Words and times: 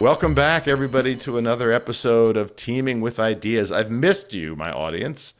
Welcome 0.00 0.32
back, 0.32 0.68
everybody, 0.68 1.16
to 1.16 1.38
another 1.38 1.72
episode 1.72 2.36
of 2.36 2.54
Teaming 2.54 3.00
with 3.00 3.18
Ideas. 3.18 3.72
I've 3.72 3.90
missed 3.90 4.32
you, 4.32 4.54
my 4.54 4.70
audience. 4.70 5.34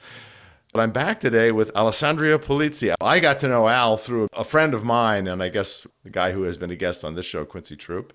But 0.73 0.81
I'm 0.81 0.91
back 0.91 1.21
today 1.21 1.53
with 1.53 1.73
Alessandria 1.75 2.41
Polizzi. 2.41 2.93
I 3.01 3.21
got 3.21 3.39
to 3.39 3.49
know 3.49 3.69
Al 3.69 3.97
through 3.97 4.27
a 4.33 4.43
friend 4.43 4.75
of 4.75 4.83
mine, 4.83 5.29
and 5.29 5.45
I 5.45 5.49
guess 5.49 5.87
the 6.03 6.11
guy 6.11 6.33
who 6.33 6.43
has 6.43 6.57
been 6.57 6.73
a 6.73 6.77
guest 6.77 7.05
on 7.05 7.15
this 7.15 7.25
show, 7.25 7.45
Quincy 7.45 7.77
Troop, 7.77 8.13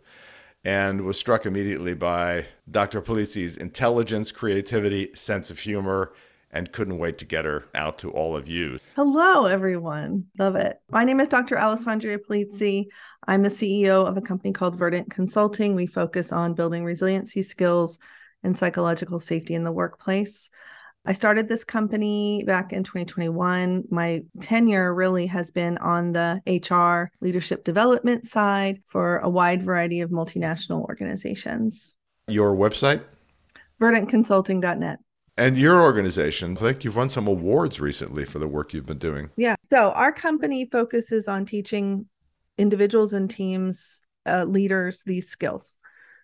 and 0.66 1.06
was 1.06 1.18
struck 1.18 1.46
immediately 1.46 1.94
by 1.94 2.48
Dr. 2.70 3.02
Polizzi's 3.02 3.56
intelligence, 3.56 4.34
creativity, 4.34 5.12
sense 5.16 5.50
of 5.50 5.60
humor, 5.60 6.12
and 6.54 6.72
couldn't 6.72 7.00
wait 7.00 7.18
to 7.18 7.26
get 7.26 7.44
her 7.44 7.66
out 7.76 7.98
to 7.98 8.12
all 8.12 8.38
of 8.38 8.48
you. 8.48 8.80
Hello, 8.96 9.48
everyone. 9.48 10.22
Love 10.38 10.56
it. 10.56 10.78
My 10.90 11.04
name 11.04 11.20
is 11.20 11.28
Dr. 11.28 11.58
Alessandria 11.58 12.20
Polizzi. 12.20 12.86
I'm 13.28 13.42
the 13.42 13.50
CEO 13.50 14.08
of 14.08 14.16
a 14.16 14.22
company 14.22 14.54
called 14.54 14.78
Verdant 14.78 15.10
Consulting. 15.10 15.76
We 15.76 15.88
focus 15.88 16.32
on 16.32 16.54
building 16.54 16.86
resiliency 16.86 17.44
skills 17.44 17.98
and 18.44 18.58
psychological 18.58 19.20
safety 19.20 19.56
in 19.56 19.64
the 19.64 19.72
workplace. 19.72 20.50
I 21.06 21.12
started 21.12 21.50
this 21.50 21.66
company 21.66 22.44
back 22.46 22.72
in 22.72 22.84
2021. 22.84 23.86
My 23.90 24.24
tenure 24.40 24.94
really 24.94 25.28
has 25.28 25.52
been 25.52 25.78
on 25.80 26.14
the 26.14 26.42
HR 26.48 27.12
leadership 27.20 27.66
development 27.66 28.26
side 28.26 28.82
for 28.88 29.18
a 29.18 29.30
wide 29.30 29.64
variety 29.64 30.00
of 30.00 30.12
multinational 30.12 30.82
organizations. 30.84 31.96
Your 32.28 32.56
website? 32.56 33.02
VerdantConsulting.net. 33.82 35.00
And 35.38 35.58
your 35.58 35.82
organization, 35.82 36.56
I 36.58 36.62
think 36.62 36.84
you've 36.84 36.96
won 36.96 37.10
some 37.10 37.28
awards 37.28 37.80
recently 37.80 38.24
for 38.24 38.40
the 38.40 38.48
work 38.48 38.74
you've 38.74 38.86
been 38.86 39.00
doing. 39.00 39.32
Yeah. 39.36 39.56
So 39.64 39.92
our 39.92 40.12
company 40.12 40.70
focuses 40.72 41.28
on 41.28 41.46
teaching 41.46 42.06
individuals 42.58 43.14
and 43.14 43.30
teams, 43.30 44.00
uh, 44.28 44.46
leaders, 44.46 45.02
these 45.06 45.30
skills. 45.30 45.78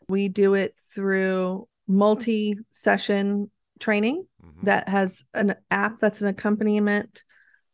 We 0.08 0.28
do 0.28 0.54
it 0.54 0.76
through 0.94 1.68
multi 1.88 2.58
session 2.70 3.50
training 3.80 4.26
mm-hmm. 4.44 4.66
that 4.66 4.88
has 4.88 5.24
an 5.34 5.56
app 5.72 6.00
that's 6.00 6.22
an 6.22 6.28
accompaniment, 6.28 7.24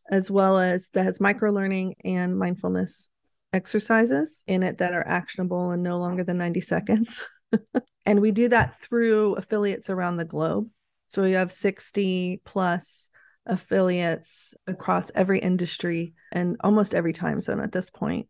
as 0.09 0.31
well 0.31 0.57
as 0.57 0.89
that 0.93 1.03
has 1.03 1.19
micro 1.19 1.51
learning 1.51 1.95
and 2.05 2.37
mindfulness 2.37 3.09
exercises 3.51 4.43
in 4.47 4.63
it 4.63 4.77
that 4.77 4.93
are 4.93 5.07
actionable 5.07 5.71
and 5.71 5.83
no 5.83 5.97
longer 5.97 6.23
than 6.23 6.37
90 6.37 6.61
seconds. 6.61 7.23
and 8.05 8.21
we 8.21 8.31
do 8.31 8.49
that 8.49 8.79
through 8.79 9.35
affiliates 9.35 9.89
around 9.89 10.17
the 10.17 10.25
globe. 10.25 10.69
So 11.07 11.21
we 11.21 11.33
have 11.33 11.51
60 11.51 12.41
plus 12.45 13.09
affiliates 13.45 14.55
across 14.67 15.11
every 15.13 15.39
industry 15.39 16.13
and 16.31 16.57
almost 16.61 16.95
every 16.95 17.13
time 17.13 17.41
zone 17.41 17.59
at 17.59 17.71
this 17.71 17.89
point 17.89 18.27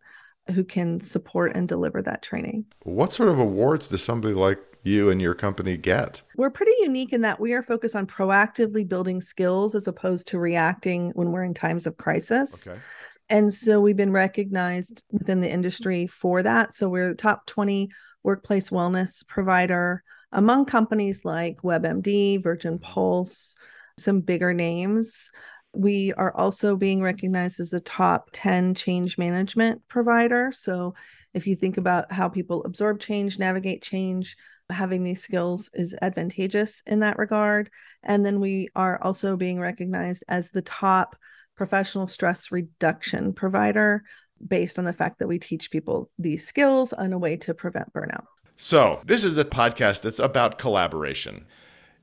who 0.54 0.64
can 0.64 1.00
support 1.00 1.56
and 1.56 1.68
deliver 1.68 2.02
that 2.02 2.22
training. 2.22 2.66
What 2.84 3.12
sort 3.12 3.30
of 3.30 3.40
awards 3.40 3.88
does 3.88 4.04
somebody 4.04 4.34
like 4.34 4.60
you 4.84 5.10
and 5.10 5.22
your 5.22 5.34
company 5.34 5.78
get? 5.78 6.22
We're 6.38 6.52
pretty 6.52 6.74
unique 6.82 7.14
in 7.14 7.22
that 7.22 7.40
we 7.40 7.54
are 7.54 7.64
focused 7.64 7.96
on 7.96 8.06
proactively 8.06 8.88
building 8.88 9.22
skills 9.22 9.74
as 9.74 9.88
opposed 9.88 10.28
to 10.28 10.40
reacting 10.40 11.12
when 11.12 11.32
we're 11.32 11.44
in 11.44 11.56
times 11.56 11.88
of 11.88 11.98
crisis. 11.98 12.68
Okay. 12.68 12.80
And 13.28 13.52
so 13.52 13.82
we've 13.82 13.98
been 13.98 14.12
recognized 14.12 15.04
within 15.12 15.42
the 15.42 15.50
industry 15.50 16.06
for 16.06 16.44
that. 16.44 16.74
So 16.74 16.90
we're 16.90 17.16
top 17.16 17.48
20 17.48 17.90
workplace 18.22 18.70
wellness 18.70 19.26
provider 19.26 20.04
among 20.36 20.66
companies 20.66 21.26
like 21.26 21.62
WebMD, 21.62 22.44
Virgin 22.44 22.76
mm-hmm. 22.76 22.84
Pulse, 22.84 23.56
some 23.98 24.20
bigger 24.20 24.54
names. 24.54 25.32
We 25.74 26.14
are 26.14 26.36
also 26.36 26.76
being 26.76 27.02
recognized 27.02 27.60
as 27.60 27.74
a 27.74 27.80
top 27.80 28.30
10 28.34 28.76
change 28.76 29.18
management 29.18 29.82
provider. 29.88 30.52
So, 30.54 30.94
if 31.34 31.48
you 31.48 31.56
think 31.56 31.78
about 31.78 32.12
how 32.12 32.30
people 32.30 32.64
absorb 32.64 33.00
change, 33.02 33.40
navigate 33.40 33.82
change, 33.82 34.38
having 34.70 35.04
these 35.04 35.22
skills 35.22 35.70
is 35.74 35.96
advantageous 36.02 36.82
in 36.86 37.00
that 37.00 37.18
regard. 37.18 37.70
And 38.04 38.26
then 38.26 38.40
we 38.40 38.70
are 38.76 39.02
also 39.02 39.36
being 39.36 39.60
recognized 39.60 40.24
as 40.30 40.50
the 40.50 40.62
top 40.62 41.18
professional 41.58 42.08
stress 42.08 42.52
reduction 42.52 43.34
provider 43.34 44.04
based 44.46 44.80
on 44.80 44.86
the 44.86 44.94
fact 44.94 45.20
that 45.20 45.28
we 45.28 45.40
teach 45.40 45.72
people 45.72 46.10
these 46.18 46.48
skills 46.48 46.94
on 46.94 47.12
a 47.14 47.18
way 47.18 47.38
to 47.38 47.54
prevent 47.54 47.94
burnout. 47.94 48.26
So, 48.58 49.02
this 49.06 49.24
is 49.24 49.38
a 49.38 49.44
podcast 49.44 50.02
that's 50.02 50.20
about 50.20 50.58
collaboration. 50.58 51.46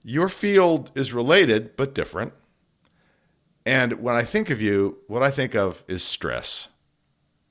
Your 0.04 0.28
field 0.28 0.90
is 0.94 1.12
related 1.12 1.76
but 1.76 1.94
different. 1.94 2.34
And 3.64 4.02
when 4.02 4.16
I 4.16 4.24
think 4.24 4.50
of 4.50 4.60
you, 4.60 4.98
what 5.06 5.22
I 5.22 5.30
think 5.30 5.54
of 5.54 5.82
is 5.88 6.02
stress. 6.02 6.68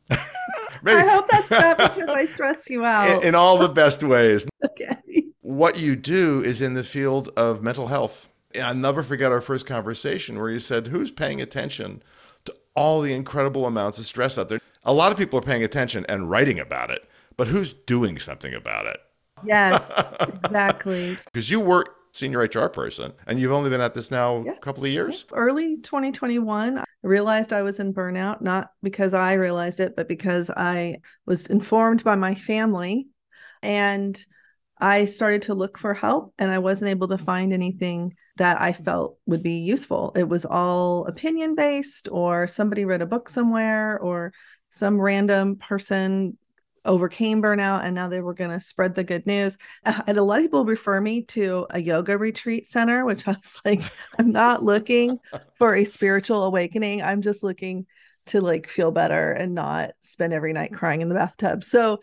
Maybe. 0.09 0.19
I 0.85 1.07
hope 1.07 1.27
that's 1.29 1.49
not 1.49 1.77
because 1.77 2.09
I 2.09 2.25
stress 2.25 2.69
you 2.69 2.85
out. 2.85 3.23
In, 3.23 3.29
in 3.29 3.35
all 3.35 3.57
the 3.57 3.69
best 3.69 4.03
ways. 4.03 4.45
okay. 4.65 4.95
What 5.41 5.79
you 5.79 5.95
do 5.95 6.43
is 6.43 6.61
in 6.61 6.75
the 6.75 6.83
field 6.83 7.29
of 7.35 7.63
mental 7.63 7.87
health. 7.87 8.27
And 8.53 8.63
I'll 8.63 8.75
never 8.75 9.01
forget 9.01 9.31
our 9.31 9.41
first 9.41 9.65
conversation 9.65 10.37
where 10.37 10.49
you 10.49 10.59
said, 10.59 10.87
Who's 10.87 11.09
paying 11.09 11.41
attention 11.41 12.03
to 12.45 12.53
all 12.75 13.01
the 13.01 13.13
incredible 13.13 13.65
amounts 13.65 13.97
of 13.97 14.05
stress 14.05 14.37
out 14.37 14.49
there? 14.49 14.59
A 14.83 14.93
lot 14.93 15.11
of 15.11 15.17
people 15.17 15.39
are 15.39 15.43
paying 15.43 15.63
attention 15.63 16.05
and 16.09 16.29
writing 16.29 16.59
about 16.59 16.91
it 16.91 17.07
but 17.37 17.47
who's 17.47 17.73
doing 17.73 18.19
something 18.19 18.53
about 18.53 18.85
it? 18.85 18.97
Yes, 19.43 19.91
exactly. 20.43 21.17
Because 21.25 21.49
you 21.49 21.59
were 21.59 21.85
senior 22.13 22.39
HR 22.39 22.67
person 22.67 23.13
and 23.25 23.39
you've 23.39 23.51
only 23.51 23.69
been 23.69 23.81
at 23.81 23.93
this 23.93 24.11
now 24.11 24.43
yeah. 24.45 24.51
a 24.51 24.59
couple 24.59 24.83
of 24.83 24.91
years? 24.91 25.25
Early 25.31 25.77
2021, 25.77 26.79
I 26.79 26.83
realized 27.03 27.53
I 27.53 27.61
was 27.61 27.79
in 27.79 27.93
burnout, 27.93 28.41
not 28.41 28.71
because 28.83 29.13
I 29.13 29.33
realized 29.33 29.79
it, 29.79 29.95
but 29.95 30.07
because 30.07 30.49
I 30.49 30.97
was 31.25 31.47
informed 31.47 32.03
by 32.03 32.15
my 32.15 32.35
family 32.35 33.07
and 33.61 34.21
I 34.79 35.05
started 35.05 35.43
to 35.43 35.53
look 35.53 35.77
for 35.77 35.93
help 35.93 36.33
and 36.39 36.51
I 36.51 36.57
wasn't 36.57 36.89
able 36.89 37.07
to 37.09 37.17
find 37.17 37.53
anything 37.53 38.15
that 38.37 38.59
I 38.59 38.73
felt 38.73 39.17
would 39.27 39.43
be 39.43 39.59
useful. 39.59 40.11
It 40.15 40.27
was 40.27 40.45
all 40.45 41.05
opinion 41.05 41.55
based 41.55 42.07
or 42.11 42.47
somebody 42.47 42.85
read 42.85 43.01
a 43.01 43.05
book 43.05 43.29
somewhere 43.29 43.99
or 43.99 44.33
some 44.69 44.99
random 44.99 45.57
person 45.57 46.37
overcame 46.85 47.41
burnout 47.41 47.83
and 47.83 47.93
now 47.93 48.07
they 48.07 48.21
were 48.21 48.33
going 48.33 48.49
to 48.49 48.59
spread 48.59 48.95
the 48.95 49.03
good 49.03 49.25
news. 49.25 49.57
And 50.07 50.17
a 50.17 50.23
lot 50.23 50.39
of 50.39 50.45
people 50.45 50.65
refer 50.65 50.99
me 50.99 51.23
to 51.23 51.67
a 51.69 51.81
yoga 51.81 52.17
retreat 52.17 52.67
center, 52.67 53.05
which 53.05 53.27
I 53.27 53.31
was 53.31 53.61
like, 53.65 53.81
I'm 54.17 54.31
not 54.31 54.63
looking 54.63 55.19
for 55.57 55.75
a 55.75 55.85
spiritual 55.85 56.43
awakening. 56.43 57.01
I'm 57.01 57.21
just 57.21 57.43
looking 57.43 57.85
to 58.27 58.41
like 58.41 58.67
feel 58.67 58.91
better 58.91 59.31
and 59.31 59.53
not 59.53 59.91
spend 60.01 60.33
every 60.33 60.53
night 60.53 60.73
crying 60.73 61.01
in 61.01 61.09
the 61.09 61.15
bathtub. 61.15 61.63
So 61.63 61.99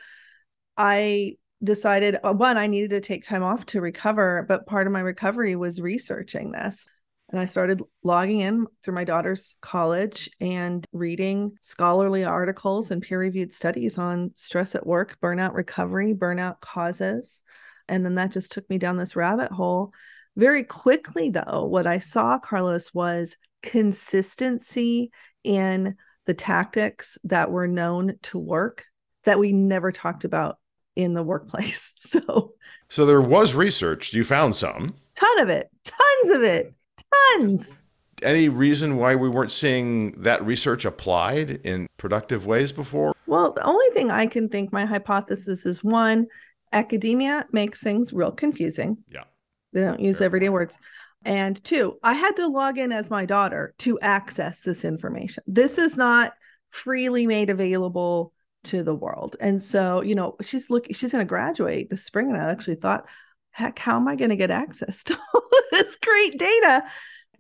I 0.76 1.36
decided 1.62 2.18
uh, 2.22 2.32
one, 2.34 2.56
I 2.56 2.66
needed 2.66 2.90
to 2.90 3.00
take 3.00 3.24
time 3.24 3.42
off 3.42 3.66
to 3.66 3.80
recover, 3.80 4.44
but 4.48 4.66
part 4.66 4.86
of 4.86 4.92
my 4.92 5.00
recovery 5.00 5.56
was 5.56 5.80
researching 5.80 6.52
this. 6.52 6.86
And 7.30 7.38
I 7.38 7.46
started 7.46 7.82
logging 8.02 8.40
in 8.40 8.66
through 8.82 8.94
my 8.94 9.04
daughter's 9.04 9.54
college 9.60 10.30
and 10.40 10.84
reading 10.92 11.52
scholarly 11.60 12.24
articles 12.24 12.90
and 12.90 13.02
peer 13.02 13.18
reviewed 13.18 13.52
studies 13.52 13.98
on 13.98 14.32
stress 14.34 14.74
at 14.74 14.86
work, 14.86 15.18
burnout 15.22 15.52
recovery, 15.52 16.14
burnout 16.14 16.60
causes. 16.60 17.42
And 17.86 18.04
then 18.04 18.14
that 18.14 18.32
just 18.32 18.50
took 18.52 18.68
me 18.70 18.78
down 18.78 18.96
this 18.96 19.14
rabbit 19.14 19.52
hole. 19.52 19.92
Very 20.36 20.64
quickly, 20.64 21.28
though, 21.28 21.66
what 21.68 21.86
I 21.86 21.98
saw, 21.98 22.38
Carlos, 22.38 22.94
was 22.94 23.36
consistency 23.62 25.10
in 25.44 25.96
the 26.24 26.34
tactics 26.34 27.18
that 27.24 27.50
were 27.50 27.68
known 27.68 28.16
to 28.22 28.38
work 28.38 28.86
that 29.24 29.38
we 29.38 29.52
never 29.52 29.92
talked 29.92 30.24
about 30.24 30.58
in 30.96 31.12
the 31.14 31.22
workplace. 31.22 31.94
So, 32.08 32.54
so 32.88 33.04
there 33.04 33.20
was 33.20 33.54
research. 33.54 34.14
You 34.14 34.24
found 34.24 34.56
some. 34.56 34.94
Ton 35.14 35.40
of 35.40 35.50
it. 35.50 35.68
Tons 35.84 36.36
of 36.36 36.42
it 36.42 36.72
Tons. 37.12 37.84
Any 38.22 38.48
reason 38.48 38.96
why 38.96 39.14
we 39.14 39.28
weren't 39.28 39.52
seeing 39.52 40.22
that 40.22 40.44
research 40.44 40.84
applied 40.84 41.60
in 41.64 41.86
productive 41.98 42.46
ways 42.46 42.72
before? 42.72 43.14
Well, 43.26 43.52
the 43.52 43.64
only 43.64 43.88
thing 43.94 44.10
I 44.10 44.26
can 44.26 44.48
think 44.48 44.72
my 44.72 44.84
hypothesis 44.84 45.64
is 45.64 45.84
one, 45.84 46.26
academia 46.72 47.46
makes 47.52 47.80
things 47.80 48.12
real 48.12 48.32
confusing. 48.32 48.98
Yeah. 49.08 49.24
They 49.72 49.82
don't 49.82 50.00
use 50.00 50.18
Fair 50.18 50.26
everyday 50.26 50.46
point. 50.46 50.54
words. 50.54 50.78
And 51.24 51.62
two, 51.62 51.98
I 52.02 52.14
had 52.14 52.36
to 52.36 52.48
log 52.48 52.78
in 52.78 52.90
as 52.90 53.10
my 53.10 53.24
daughter 53.24 53.74
to 53.78 54.00
access 54.00 54.60
this 54.60 54.84
information. 54.84 55.44
This 55.46 55.78
is 55.78 55.96
not 55.96 56.32
freely 56.70 57.26
made 57.26 57.50
available 57.50 58.32
to 58.64 58.82
the 58.82 58.94
world. 58.94 59.36
And 59.40 59.62
so, 59.62 60.00
you 60.00 60.14
know, 60.14 60.36
she's 60.42 60.70
looking, 60.70 60.94
she's 60.94 61.12
going 61.12 61.24
to 61.24 61.28
graduate 61.28 61.90
this 61.90 62.04
spring. 62.04 62.30
And 62.30 62.36
I 62.36 62.50
actually 62.50 62.76
thought, 62.76 63.06
heck, 63.50 63.78
how 63.78 63.96
am 63.96 64.08
I 64.08 64.16
going 64.16 64.30
to 64.30 64.36
get 64.36 64.50
access 64.50 65.02
to 65.04 65.18
all 65.34 65.42
this 65.72 65.96
great 65.96 66.38
data? 66.38 66.84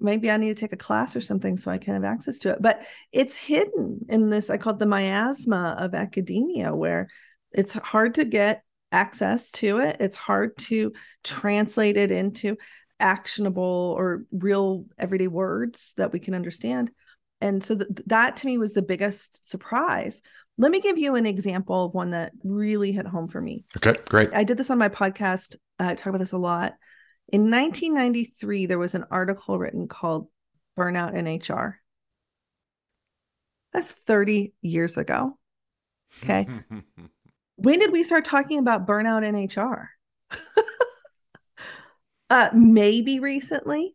Maybe 0.00 0.30
I 0.30 0.36
need 0.36 0.56
to 0.56 0.60
take 0.60 0.72
a 0.72 0.76
class 0.76 1.16
or 1.16 1.20
something 1.20 1.56
so 1.56 1.70
I 1.70 1.78
can 1.78 1.94
have 1.94 2.04
access 2.04 2.38
to 2.40 2.50
it. 2.50 2.58
But 2.60 2.84
it's 3.12 3.36
hidden 3.36 4.06
in 4.08 4.30
this, 4.30 4.48
I 4.48 4.56
call 4.56 4.74
it 4.74 4.78
the 4.78 4.86
miasma 4.86 5.76
of 5.78 5.94
academia, 5.94 6.74
where 6.74 7.08
it's 7.52 7.74
hard 7.74 8.14
to 8.14 8.24
get 8.24 8.62
access 8.92 9.50
to 9.50 9.80
it. 9.80 9.96
It's 10.00 10.16
hard 10.16 10.56
to 10.58 10.92
translate 11.24 11.96
it 11.96 12.10
into 12.10 12.56
actionable 13.00 13.94
or 13.96 14.24
real 14.32 14.86
everyday 14.98 15.28
words 15.28 15.92
that 15.96 16.12
we 16.12 16.20
can 16.20 16.34
understand. 16.34 16.90
And 17.40 17.62
so 17.62 17.76
th- 17.76 17.88
that 18.06 18.36
to 18.38 18.46
me 18.46 18.58
was 18.58 18.72
the 18.72 18.82
biggest 18.82 19.48
surprise 19.48 20.22
Let 20.60 20.72
me 20.72 20.80
give 20.80 20.98
you 20.98 21.14
an 21.14 21.24
example 21.24 21.84
of 21.84 21.94
one 21.94 22.10
that 22.10 22.32
really 22.42 22.90
hit 22.90 23.06
home 23.06 23.28
for 23.28 23.40
me. 23.40 23.64
Okay, 23.76 23.94
great. 24.08 24.30
I 24.34 24.42
did 24.42 24.56
this 24.58 24.70
on 24.70 24.78
my 24.78 24.88
podcast. 24.88 25.54
I 25.78 25.94
talk 25.94 26.08
about 26.08 26.18
this 26.18 26.32
a 26.32 26.38
lot. 26.38 26.74
In 27.28 27.42
1993, 27.42 28.66
there 28.66 28.78
was 28.78 28.96
an 28.96 29.04
article 29.08 29.56
written 29.56 29.86
called 29.86 30.26
Burnout 30.76 31.14
in 31.14 31.26
HR. 31.26 31.78
That's 33.72 33.92
30 33.92 34.52
years 34.60 34.96
ago. 34.96 35.38
Okay. 36.24 36.48
when 37.56 37.78
did 37.78 37.92
we 37.92 38.02
start 38.02 38.24
talking 38.24 38.58
about 38.58 38.86
burnout 38.86 39.24
in 39.24 39.36
HR? 39.46 39.90
uh, 42.30 42.50
maybe 42.52 43.20
recently. 43.20 43.94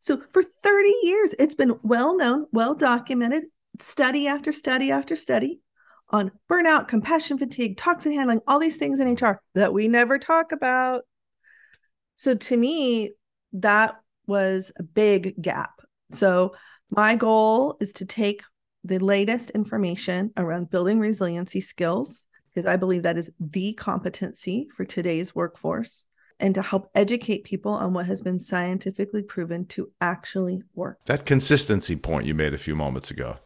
So 0.00 0.20
for 0.32 0.42
30 0.42 0.94
years, 1.02 1.34
it's 1.38 1.54
been 1.54 1.78
well 1.82 2.14
known, 2.14 2.46
well 2.52 2.74
documented, 2.74 3.44
study 3.78 4.26
after 4.26 4.52
study 4.52 4.90
after 4.90 5.16
study 5.16 5.60
on 6.10 6.30
burnout, 6.50 6.88
compassion 6.88 7.38
fatigue, 7.38 7.76
toxin 7.76 8.12
handling, 8.12 8.40
all 8.46 8.58
these 8.58 8.76
things 8.76 9.00
in 9.00 9.12
HR 9.14 9.40
that 9.54 9.72
we 9.72 9.88
never 9.88 10.18
talk 10.18 10.52
about. 10.52 11.02
So 12.16 12.34
to 12.34 12.56
me, 12.56 13.12
that 13.52 14.00
was 14.26 14.72
a 14.78 14.82
big 14.82 15.34
gap. 15.40 15.80
So 16.10 16.54
my 16.90 17.16
goal 17.16 17.76
is 17.80 17.92
to 17.94 18.06
take 18.06 18.42
the 18.84 18.98
latest 18.98 19.50
information 19.50 20.32
around 20.36 20.70
building 20.70 20.98
resiliency 20.98 21.60
skills, 21.60 22.26
because 22.48 22.66
I 22.66 22.76
believe 22.76 23.02
that 23.02 23.18
is 23.18 23.30
the 23.38 23.74
competency 23.74 24.68
for 24.74 24.84
today's 24.84 25.34
workforce, 25.34 26.04
and 26.40 26.54
to 26.54 26.62
help 26.62 26.88
educate 26.94 27.44
people 27.44 27.72
on 27.72 27.92
what 27.92 28.06
has 28.06 28.22
been 28.22 28.40
scientifically 28.40 29.22
proven 29.22 29.66
to 29.66 29.90
actually 30.00 30.62
work. 30.74 30.98
That 31.06 31.26
consistency 31.26 31.96
point 31.96 32.26
you 32.26 32.34
made 32.34 32.54
a 32.54 32.58
few 32.58 32.74
moments 32.74 33.10
ago. 33.10 33.38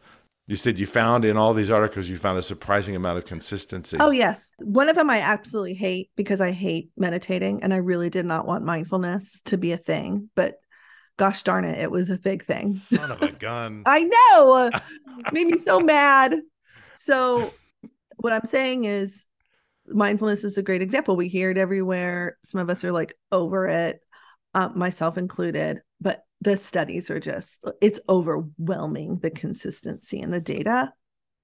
You 0.45 0.57
said 0.57 0.77
you 0.77 0.85
found 0.85 1.23
in 1.23 1.37
all 1.37 1.53
these 1.53 1.69
articles, 1.69 2.09
you 2.09 2.17
found 2.17 2.37
a 2.37 2.43
surprising 2.43 2.95
amount 2.95 3.17
of 3.17 3.25
consistency. 3.25 3.97
Oh, 3.99 4.11
yes. 4.11 4.51
One 4.57 4.89
of 4.89 4.95
them 4.95 5.09
I 5.09 5.19
absolutely 5.19 5.73
hate 5.73 6.09
because 6.17 6.41
I 6.41 6.51
hate 6.51 6.89
meditating 6.97 7.63
and 7.63 7.73
I 7.73 7.77
really 7.77 8.09
did 8.09 8.25
not 8.25 8.45
want 8.45 8.65
mindfulness 8.65 9.41
to 9.45 9.57
be 9.57 9.71
a 9.71 9.77
thing. 9.77 10.29
But 10.35 10.55
gosh 11.17 11.43
darn 11.43 11.63
it, 11.63 11.79
it 11.79 11.91
was 11.91 12.09
a 12.09 12.17
big 12.17 12.43
thing. 12.43 12.75
Son 12.75 13.11
of 13.11 13.21
a 13.21 13.31
gun. 13.31 13.83
I 13.85 14.03
know. 14.03 14.69
Made 15.31 15.47
me 15.47 15.57
so 15.57 15.79
mad. 15.79 16.35
So, 16.95 17.53
what 18.17 18.33
I'm 18.33 18.45
saying 18.45 18.85
is, 18.85 19.25
mindfulness 19.87 20.43
is 20.43 20.57
a 20.57 20.63
great 20.63 20.81
example. 20.81 21.15
We 21.15 21.27
hear 21.27 21.51
it 21.51 21.57
everywhere. 21.57 22.37
Some 22.43 22.61
of 22.61 22.69
us 22.69 22.83
are 22.83 22.91
like 22.91 23.13
over 23.31 23.67
it, 23.67 23.99
uh, 24.53 24.69
myself 24.69 25.17
included. 25.17 25.81
But 26.03 26.23
the 26.41 26.57
studies 26.57 27.09
are 27.09 27.19
just, 27.19 27.65
it's 27.81 27.99
overwhelming 28.09 29.19
the 29.19 29.31
consistency 29.31 30.19
and 30.19 30.33
the 30.33 30.41
data. 30.41 30.93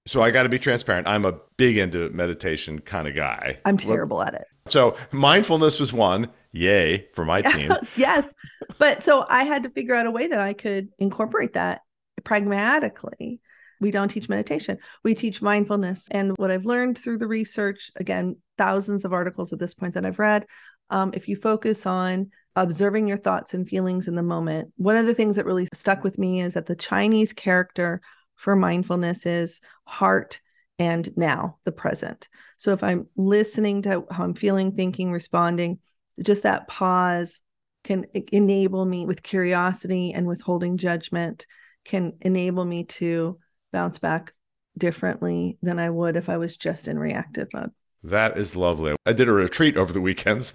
So 0.05 0.21
I 0.21 0.31
got 0.31 0.43
to 0.43 0.49
be 0.49 0.59
transparent. 0.59 1.07
I'm 1.07 1.25
a 1.25 1.39
big 1.57 1.77
into 1.77 2.09
meditation 2.09 2.79
kind 2.79 3.07
of 3.07 3.15
guy. 3.15 3.59
I'm 3.65 3.77
terrible 3.77 4.21
at 4.21 4.33
it. 4.33 4.45
So 4.67 4.95
mindfulness 5.11 5.79
was 5.79 5.93
one. 5.93 6.29
Yay 6.51 7.07
for 7.13 7.25
my 7.25 7.41
team. 7.53 7.71
yes. 7.95 8.33
But 8.77 9.03
so 9.03 9.25
I 9.29 9.43
had 9.43 9.63
to 9.63 9.69
figure 9.69 9.95
out 9.95 10.05
a 10.05 10.11
way 10.11 10.27
that 10.27 10.39
I 10.39 10.53
could 10.53 10.89
incorporate 10.99 11.53
that 11.53 11.81
pragmatically. 12.23 13.39
We 13.79 13.91
don't 13.91 14.09
teach 14.09 14.27
meditation. 14.27 14.77
We 15.03 15.15
teach 15.15 15.41
mindfulness. 15.41 16.07
And 16.11 16.35
what 16.37 16.51
I've 16.51 16.65
learned 16.65 16.97
through 16.97 17.19
the 17.19 17.27
research, 17.27 17.91
again, 17.95 18.35
thousands 18.57 19.05
of 19.05 19.13
articles 19.13 19.53
at 19.53 19.59
this 19.59 19.73
point 19.73 19.93
that 19.93 20.05
I've 20.05 20.19
read, 20.19 20.45
um, 20.89 21.11
if 21.13 21.29
you 21.29 21.35
focus 21.37 21.85
on 21.85 22.31
observing 22.55 23.07
your 23.07 23.17
thoughts 23.17 23.53
and 23.53 23.67
feelings 23.67 24.07
in 24.07 24.15
the 24.15 24.23
moment, 24.23 24.73
one 24.77 24.95
of 24.95 25.05
the 25.05 25.13
things 25.13 25.35
that 25.35 25.45
really 25.45 25.67
stuck 25.73 26.03
with 26.03 26.17
me 26.17 26.41
is 26.41 26.53
that 26.55 26.65
the 26.65 26.75
Chinese 26.75 27.33
character 27.33 28.01
for 28.35 28.55
mindfulness 28.55 29.25
is 29.25 29.61
heart 29.85 30.41
and 30.77 31.15
now, 31.17 31.57
the 31.65 31.71
present. 31.71 32.29
So 32.57 32.71
if 32.71 32.83
I'm 32.83 33.07
listening 33.17 33.81
to 33.83 34.05
how 34.09 34.23
I'm 34.23 34.33
feeling, 34.33 34.71
thinking, 34.71 35.11
responding, 35.11 35.79
just 36.21 36.43
that 36.43 36.67
pause 36.67 37.41
can 37.83 38.05
enable 38.13 38.85
me 38.85 39.05
with 39.05 39.23
curiosity 39.23 40.13
and 40.13 40.27
withholding 40.27 40.77
judgment 40.77 41.45
can 41.85 42.13
enable 42.21 42.65
me 42.65 42.83
to 42.85 43.39
bounce 43.71 43.99
back 43.99 44.33
differently 44.77 45.57
than 45.61 45.79
I 45.79 45.89
would 45.89 46.15
if 46.15 46.29
I 46.29 46.37
was 46.37 46.57
just 46.57 46.87
in 46.87 46.97
reactive 46.97 47.49
mode. 47.53 47.71
That 48.03 48.37
is 48.37 48.55
lovely. 48.55 48.95
I 49.05 49.11
did 49.11 49.27
a 49.27 49.33
retreat 49.33 49.75
over 49.75 49.91
the 49.91 49.99
weekends, 49.99 50.53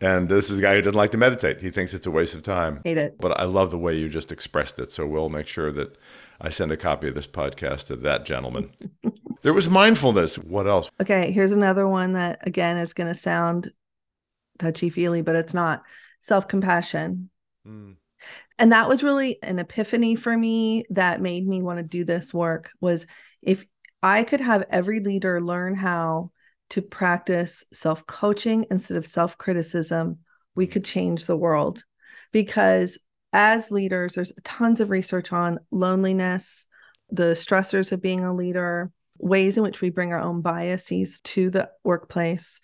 and 0.00 0.28
this 0.28 0.48
is 0.48 0.60
a 0.60 0.62
guy 0.62 0.76
who 0.76 0.82
doesn't 0.82 0.96
like 0.96 1.10
to 1.10 1.18
meditate. 1.18 1.60
He 1.60 1.70
thinks 1.70 1.92
it's 1.92 2.06
a 2.06 2.10
waste 2.10 2.34
of 2.34 2.42
time. 2.42 2.80
Hate 2.84 2.98
it. 2.98 3.16
But 3.18 3.40
I 3.40 3.44
love 3.44 3.72
the 3.72 3.78
way 3.78 3.96
you 3.96 4.08
just 4.08 4.30
expressed 4.30 4.78
it. 4.78 4.92
So 4.92 5.06
we'll 5.06 5.28
make 5.28 5.48
sure 5.48 5.72
that 5.72 5.96
I 6.40 6.50
send 6.50 6.70
a 6.70 6.76
copy 6.76 7.08
of 7.08 7.14
this 7.14 7.26
podcast 7.26 7.86
to 7.86 7.96
that 7.96 8.24
gentleman. 8.24 8.70
there 9.42 9.52
was 9.52 9.68
mindfulness. 9.68 10.38
What 10.38 10.68
else? 10.68 10.88
Okay, 11.00 11.32
here's 11.32 11.52
another 11.52 11.88
one 11.88 12.12
that, 12.12 12.46
again, 12.46 12.76
is 12.76 12.94
going 12.94 13.08
to 13.08 13.14
sound 13.14 13.72
touchy 14.60 14.88
feely, 14.88 15.22
but 15.22 15.36
it's 15.36 15.54
not 15.54 15.82
self 16.20 16.46
compassion. 16.46 17.28
Mm. 17.66 17.96
And 18.58 18.72
that 18.72 18.88
was 18.88 19.02
really 19.02 19.42
an 19.42 19.58
epiphany 19.58 20.14
for 20.14 20.36
me 20.36 20.84
that 20.90 21.20
made 21.20 21.46
me 21.46 21.60
want 21.60 21.78
to 21.78 21.82
do 21.82 22.04
this 22.04 22.32
work 22.32 22.70
was 22.80 23.06
if 23.42 23.64
I 24.00 24.22
could 24.22 24.40
have 24.40 24.64
every 24.70 25.00
leader 25.00 25.40
learn 25.40 25.74
how 25.74 26.30
to 26.70 26.82
practice 26.82 27.64
self 27.72 28.06
coaching 28.06 28.66
instead 28.70 28.96
of 28.96 29.06
self 29.06 29.38
criticism, 29.38 30.18
we 30.54 30.66
could 30.66 30.84
change 30.84 31.24
the 31.24 31.36
world. 31.36 31.84
Because 32.32 32.98
as 33.32 33.70
leaders, 33.70 34.14
there's 34.14 34.32
tons 34.44 34.80
of 34.80 34.90
research 34.90 35.32
on 35.32 35.58
loneliness, 35.70 36.66
the 37.10 37.34
stressors 37.34 37.92
of 37.92 38.02
being 38.02 38.24
a 38.24 38.34
leader, 38.34 38.90
ways 39.18 39.56
in 39.56 39.62
which 39.62 39.80
we 39.80 39.90
bring 39.90 40.12
our 40.12 40.20
own 40.20 40.40
biases 40.40 41.20
to 41.20 41.50
the 41.50 41.70
workplace. 41.84 42.60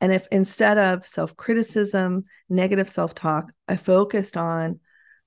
And 0.00 0.12
if 0.12 0.26
instead 0.30 0.78
of 0.78 1.06
self 1.06 1.36
criticism, 1.36 2.24
negative 2.48 2.88
self 2.88 3.14
talk, 3.14 3.52
I 3.68 3.76
focused 3.76 4.36
on 4.36 4.80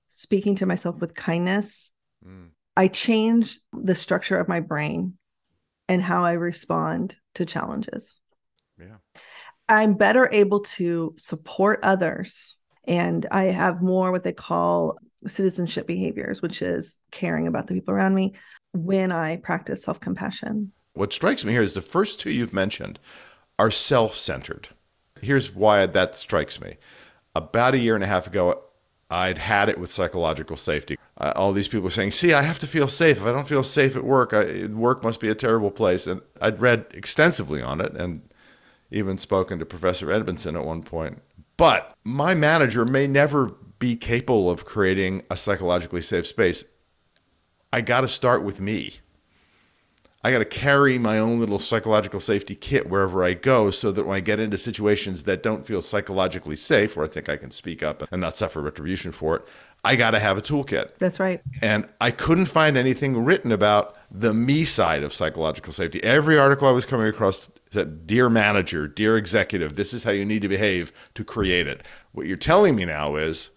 speaking 0.06 0.56
to 0.56 0.66
myself 0.66 1.00
with 1.00 1.14
kindness, 1.14 1.90
mm. 2.24 2.48
I 2.76 2.88
changed 2.88 3.60
the 3.72 3.94
structure 3.94 4.38
of 4.38 4.48
my 4.48 4.60
brain 4.60 5.17
and 5.88 6.02
how 6.02 6.24
I 6.24 6.32
respond 6.32 7.16
to 7.34 7.46
challenges. 7.46 8.20
Yeah. 8.78 8.96
I'm 9.68 9.94
better 9.94 10.28
able 10.32 10.60
to 10.60 11.14
support 11.18 11.80
others 11.82 12.58
and 12.88 13.26
I 13.30 13.44
have 13.44 13.82
more 13.82 14.10
what 14.10 14.24
they 14.24 14.32
call 14.32 14.98
citizenship 15.26 15.86
behaviors, 15.86 16.40
which 16.40 16.62
is 16.62 16.98
caring 17.10 17.46
about 17.46 17.66
the 17.66 17.74
people 17.74 17.92
around 17.92 18.14
me 18.14 18.34
when 18.72 19.12
I 19.12 19.36
practice 19.36 19.82
self 19.82 20.00
compassion. 20.00 20.72
What 20.94 21.12
strikes 21.12 21.44
me 21.44 21.52
here 21.52 21.62
is 21.62 21.74
the 21.74 21.80
first 21.82 22.18
two 22.18 22.30
you've 22.30 22.54
mentioned 22.54 22.98
are 23.58 23.70
self 23.70 24.14
centered. 24.14 24.70
Here's 25.20 25.54
why 25.54 25.84
that 25.86 26.14
strikes 26.14 26.60
me. 26.60 26.78
About 27.34 27.74
a 27.74 27.78
year 27.78 27.94
and 27.94 28.02
a 28.02 28.08
half 28.08 28.26
ago, 28.26 28.62
I'd 29.10 29.38
had 29.38 29.68
it 29.68 29.78
with 29.78 29.90
psychological 29.90 30.56
safety. 30.56 30.98
Uh, 31.16 31.32
all 31.34 31.52
these 31.52 31.68
people 31.68 31.84
were 31.84 31.90
saying, 31.90 32.12
"See, 32.12 32.32
I 32.32 32.42
have 32.42 32.58
to 32.58 32.66
feel 32.66 32.88
safe. 32.88 33.16
If 33.18 33.24
I 33.24 33.32
don't 33.32 33.48
feel 33.48 33.62
safe 33.62 33.96
at 33.96 34.04
work, 34.04 34.32
I, 34.34 34.66
work 34.66 35.02
must 35.02 35.20
be 35.20 35.28
a 35.28 35.34
terrible 35.34 35.70
place." 35.70 36.06
And 36.06 36.20
I'd 36.40 36.60
read 36.60 36.86
extensively 36.92 37.62
on 37.62 37.80
it, 37.80 37.92
and 37.92 38.22
even 38.90 39.18
spoken 39.18 39.58
to 39.58 39.66
Professor 39.66 40.12
Edmondson 40.12 40.56
at 40.56 40.64
one 40.64 40.82
point. 40.82 41.22
But 41.56 41.94
my 42.04 42.34
manager 42.34 42.84
may 42.84 43.06
never 43.06 43.52
be 43.78 43.96
capable 43.96 44.50
of 44.50 44.64
creating 44.64 45.24
a 45.30 45.36
psychologically 45.36 46.02
safe 46.02 46.26
space. 46.26 46.64
I 47.72 47.80
got 47.80 48.02
to 48.02 48.08
start 48.08 48.42
with 48.42 48.60
me. 48.60 49.00
I 50.24 50.32
got 50.32 50.38
to 50.38 50.44
carry 50.44 50.98
my 50.98 51.18
own 51.18 51.38
little 51.38 51.60
psychological 51.60 52.18
safety 52.18 52.56
kit 52.56 52.88
wherever 52.88 53.22
I 53.22 53.34
go 53.34 53.70
so 53.70 53.92
that 53.92 54.04
when 54.04 54.16
I 54.16 54.20
get 54.20 54.40
into 54.40 54.58
situations 54.58 55.24
that 55.24 55.44
don't 55.44 55.64
feel 55.64 55.80
psychologically 55.80 56.56
safe, 56.56 56.96
where 56.96 57.06
I 57.06 57.08
think 57.08 57.28
I 57.28 57.36
can 57.36 57.52
speak 57.52 57.84
up 57.84 58.02
and 58.10 58.20
not 58.20 58.36
suffer 58.36 58.60
retribution 58.60 59.12
for 59.12 59.36
it, 59.36 59.48
I 59.84 59.94
got 59.94 60.10
to 60.10 60.18
have 60.18 60.36
a 60.36 60.42
toolkit. 60.42 60.98
That's 60.98 61.20
right. 61.20 61.40
And 61.62 61.88
I 62.00 62.10
couldn't 62.10 62.46
find 62.46 62.76
anything 62.76 63.24
written 63.24 63.52
about 63.52 63.96
the 64.10 64.34
me 64.34 64.64
side 64.64 65.04
of 65.04 65.12
psychological 65.12 65.72
safety. 65.72 66.02
Every 66.02 66.36
article 66.36 66.66
I 66.66 66.72
was 66.72 66.84
coming 66.84 67.06
across 67.06 67.48
said, 67.70 68.06
Dear 68.06 68.28
manager, 68.28 68.88
dear 68.88 69.16
executive, 69.16 69.76
this 69.76 69.94
is 69.94 70.02
how 70.02 70.10
you 70.10 70.24
need 70.24 70.42
to 70.42 70.48
behave 70.48 70.92
to 71.14 71.22
create 71.22 71.68
it. 71.68 71.84
What 72.10 72.26
you're 72.26 72.36
telling 72.36 72.74
me 72.74 72.86
now 72.86 73.14
is 73.14 73.50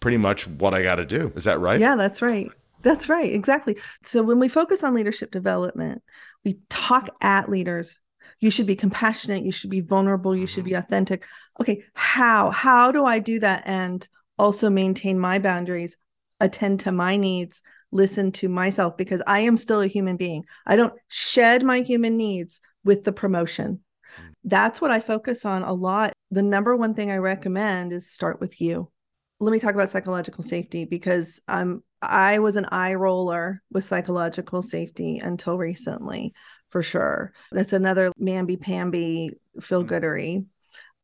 pretty 0.00 0.18
much 0.18 0.46
what 0.46 0.74
I 0.74 0.82
got 0.82 0.96
to 0.96 1.06
do. 1.06 1.32
Is 1.36 1.44
that 1.44 1.58
right? 1.58 1.80
Yeah, 1.80 1.96
that's 1.96 2.20
right. 2.20 2.50
That's 2.82 3.08
right. 3.08 3.32
Exactly. 3.32 3.78
So 4.04 4.22
when 4.22 4.38
we 4.38 4.48
focus 4.48 4.84
on 4.84 4.94
leadership 4.94 5.30
development, 5.30 6.02
we 6.44 6.60
talk 6.68 7.08
at 7.20 7.48
leaders. 7.48 7.98
You 8.40 8.50
should 8.50 8.66
be 8.66 8.76
compassionate. 8.76 9.44
You 9.44 9.52
should 9.52 9.70
be 9.70 9.80
vulnerable. 9.80 10.36
You 10.36 10.46
should 10.46 10.64
be 10.64 10.72
mm-hmm. 10.72 10.84
authentic. 10.84 11.26
Okay. 11.60 11.82
How? 11.94 12.50
How 12.50 12.92
do 12.92 13.04
I 13.04 13.18
do 13.18 13.40
that 13.40 13.64
and 13.66 14.06
also 14.38 14.70
maintain 14.70 15.18
my 15.18 15.38
boundaries, 15.38 15.96
attend 16.40 16.80
to 16.80 16.92
my 16.92 17.16
needs, 17.16 17.62
listen 17.90 18.30
to 18.32 18.48
myself? 18.48 18.96
Because 18.96 19.22
I 19.26 19.40
am 19.40 19.56
still 19.56 19.80
a 19.80 19.88
human 19.88 20.16
being. 20.16 20.44
I 20.66 20.76
don't 20.76 20.94
shed 21.08 21.64
my 21.64 21.80
human 21.80 22.16
needs 22.16 22.60
with 22.84 23.02
the 23.04 23.12
promotion. 23.12 23.80
Mm. 24.20 24.34
That's 24.44 24.80
what 24.80 24.92
I 24.92 25.00
focus 25.00 25.44
on 25.44 25.62
a 25.64 25.72
lot. 25.72 26.12
The 26.30 26.42
number 26.42 26.76
one 26.76 26.94
thing 26.94 27.10
I 27.10 27.16
recommend 27.16 27.92
is 27.92 28.10
start 28.10 28.40
with 28.40 28.60
you 28.60 28.90
let 29.40 29.52
me 29.52 29.58
talk 29.60 29.74
about 29.74 29.90
psychological 29.90 30.42
safety 30.42 30.84
because 30.84 31.40
um 31.48 31.82
I 32.00 32.38
was 32.38 32.56
an 32.56 32.66
eye 32.66 32.94
roller 32.94 33.62
with 33.70 33.84
psychological 33.84 34.62
safety 34.62 35.18
until 35.18 35.58
recently. 35.58 36.34
for 36.70 36.82
sure. 36.82 37.32
That's 37.50 37.72
another 37.72 38.12
mamby 38.20 38.60
pamby 38.60 39.30
feel 39.60 39.84
goodery. 39.84 40.44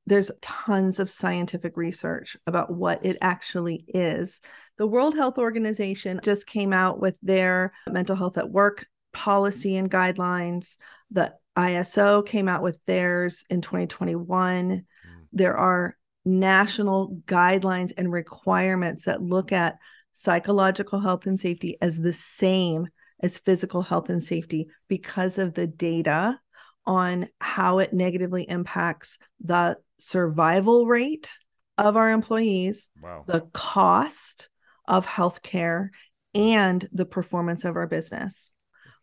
There's 0.06 0.30
tons 0.42 0.98
of 0.98 1.08
scientific 1.08 1.78
research 1.78 2.36
about 2.46 2.70
what 2.70 3.04
it 3.06 3.16
actually 3.22 3.80
is. 3.88 4.42
The 4.76 4.86
World 4.86 5.14
Health 5.14 5.38
Organization 5.38 6.20
just 6.22 6.46
came 6.46 6.74
out 6.74 7.00
with 7.00 7.14
their 7.22 7.72
mental 7.88 8.14
health 8.14 8.36
at 8.36 8.50
work 8.50 8.86
policy 9.14 9.76
and 9.76 9.90
guidelines. 9.90 10.76
The 11.10 11.32
ISO 11.56 12.26
came 12.26 12.48
out 12.48 12.62
with 12.62 12.78
theirs 12.86 13.44
in 13.48 13.62
2021. 13.62 14.70
Mm. 14.70 14.84
There 15.32 15.56
are 15.56 15.96
national 16.26 17.22
guidelines 17.26 17.92
and 17.96 18.12
requirements 18.12 19.06
that 19.06 19.22
look 19.22 19.52
at 19.52 19.78
psychological 20.14 21.00
health 21.00 21.26
and 21.26 21.38
safety 21.38 21.76
as 21.82 21.98
the 21.98 22.12
same 22.12 22.88
as 23.20 23.36
physical 23.36 23.82
health 23.82 24.08
and 24.08 24.22
safety 24.22 24.68
because 24.88 25.38
of 25.38 25.54
the 25.54 25.66
data 25.66 26.38
on 26.86 27.28
how 27.40 27.78
it 27.78 27.92
negatively 27.92 28.44
impacts 28.48 29.18
the 29.42 29.76
survival 29.98 30.86
rate 30.86 31.30
of 31.76 31.96
our 31.96 32.10
employees, 32.10 32.88
wow. 33.02 33.24
the 33.26 33.40
cost 33.52 34.48
of 34.86 35.06
healthcare, 35.06 35.88
and 36.34 36.88
the 36.92 37.06
performance 37.06 37.64
of 37.64 37.76
our 37.76 37.86
business. 37.86 38.52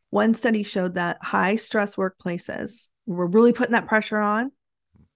One 0.10 0.34
study 0.34 0.63
showed 0.63 0.96
that 0.96 1.18
high 1.22 1.56
stress 1.56 1.96
workplaces, 1.96 2.89
we're 3.06 3.25
really 3.25 3.53
putting 3.53 3.74
that 3.74 3.88
pressure 3.88 4.20
on, 4.20 4.51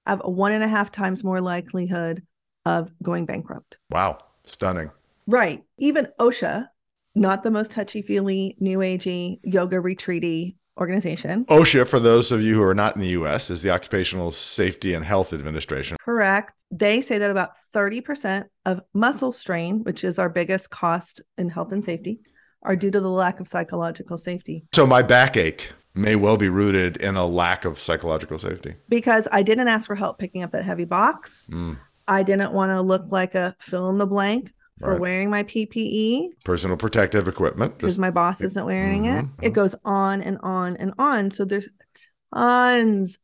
have 0.06 0.22
a 0.24 0.30
one 0.30 0.52
and 0.52 0.64
a 0.64 0.68
half 0.68 0.92
times 0.92 1.24
more 1.24 1.42
likelihood 1.42 2.24
of 2.66 2.92
going 3.02 3.25
bankrupt. 3.25 3.78
Wow, 3.92 4.20
stunning. 4.44 4.92
Right. 5.27 5.63
Even 5.77 6.08
OSHA, 6.20 6.67
not 7.15 7.44
the 7.44 7.51
most 7.51 7.72
touchy 7.72 8.01
feely, 8.01 8.55
new 8.60 8.79
agey, 8.79 9.39
yoga 9.44 9.77
retreaty 9.77 10.55
organization. 10.77 11.46
OSHA, 11.46 11.88
for 11.88 12.00
those 12.00 12.32
of 12.32 12.41
you 12.41 12.55
who 12.55 12.63
are 12.63 12.75
not 12.75 12.96
in 12.96 13.01
the 13.01 13.10
US, 13.10 13.50
is 13.50 13.62
the 13.62 13.72
Occupational 13.72 14.32
Safety 14.32 14.94
and 14.94 15.05
Health 15.05 15.34
Administration. 15.34 15.98
Correct. 16.03 16.63
They 16.70 17.01
say 17.01 17.17
that 17.17 17.32
about 17.32 17.51
30% 17.74 18.46
of 18.65 18.82
muscle 18.94 19.32
strain, 19.32 19.84
which 19.84 20.03
is 20.03 20.20
our 20.20 20.29
biggest 20.29 20.70
cost 20.70 21.22
in 21.38 21.50
health 21.50 21.72
and 21.72 21.84
safety, 21.84 22.20
are 22.62 22.75
due 22.75 22.91
to 22.91 23.00
the 23.00 23.10
lack 23.10 23.39
of 23.39 23.48
psychological 23.48 24.17
safety. 24.17 24.65
So 24.74 24.86
my 24.86 25.01
backache 25.01 25.72
may 25.94 26.15
well 26.15 26.36
be 26.36 26.50
rooted 26.50 26.98
in 26.98 27.15
a 27.15 27.25
lack 27.25 27.63
of 27.63 27.79
psychological 27.79 28.38
safety. 28.38 28.75
Because 28.89 29.27
I 29.32 29.44
didn't 29.44 29.70
ask 29.70 29.88
for 29.88 29.96
help 29.96 30.20
picking 30.20 30.44
up 30.44 30.51
that 30.51 30.65
heavy 30.65 30.86
box. 30.86 31.48
Mm. 31.51 31.77
I 32.08 32.24
didn't 32.24 32.53
want 32.53 32.72
to 32.72 32.82
look 32.82 33.12
like 33.12 33.34
a 33.34 33.55
fill 33.60 33.89
in 33.89 33.98
the 33.98 34.05
blank 34.05 34.51
for 34.79 34.91
right. 34.91 35.00
wearing 35.00 35.29
my 35.29 35.44
PPE, 35.44 36.29
personal 36.44 36.77
protective 36.77 37.27
equipment, 37.27 37.77
because 37.77 38.00
my 38.00 38.12
boss 38.12 38.41
isn't 38.41 38.65
wearing 38.65 39.03
mm-hmm, 39.03 39.44
it. 39.44 39.48
It 39.48 39.53
goes 39.53 39.75
on 39.86 40.22
and 40.22 40.38
on 40.41 40.75
and 40.77 40.94
on. 40.98 41.32
So 41.32 41.46
there's 41.46 41.70
tons, 42.34 43.20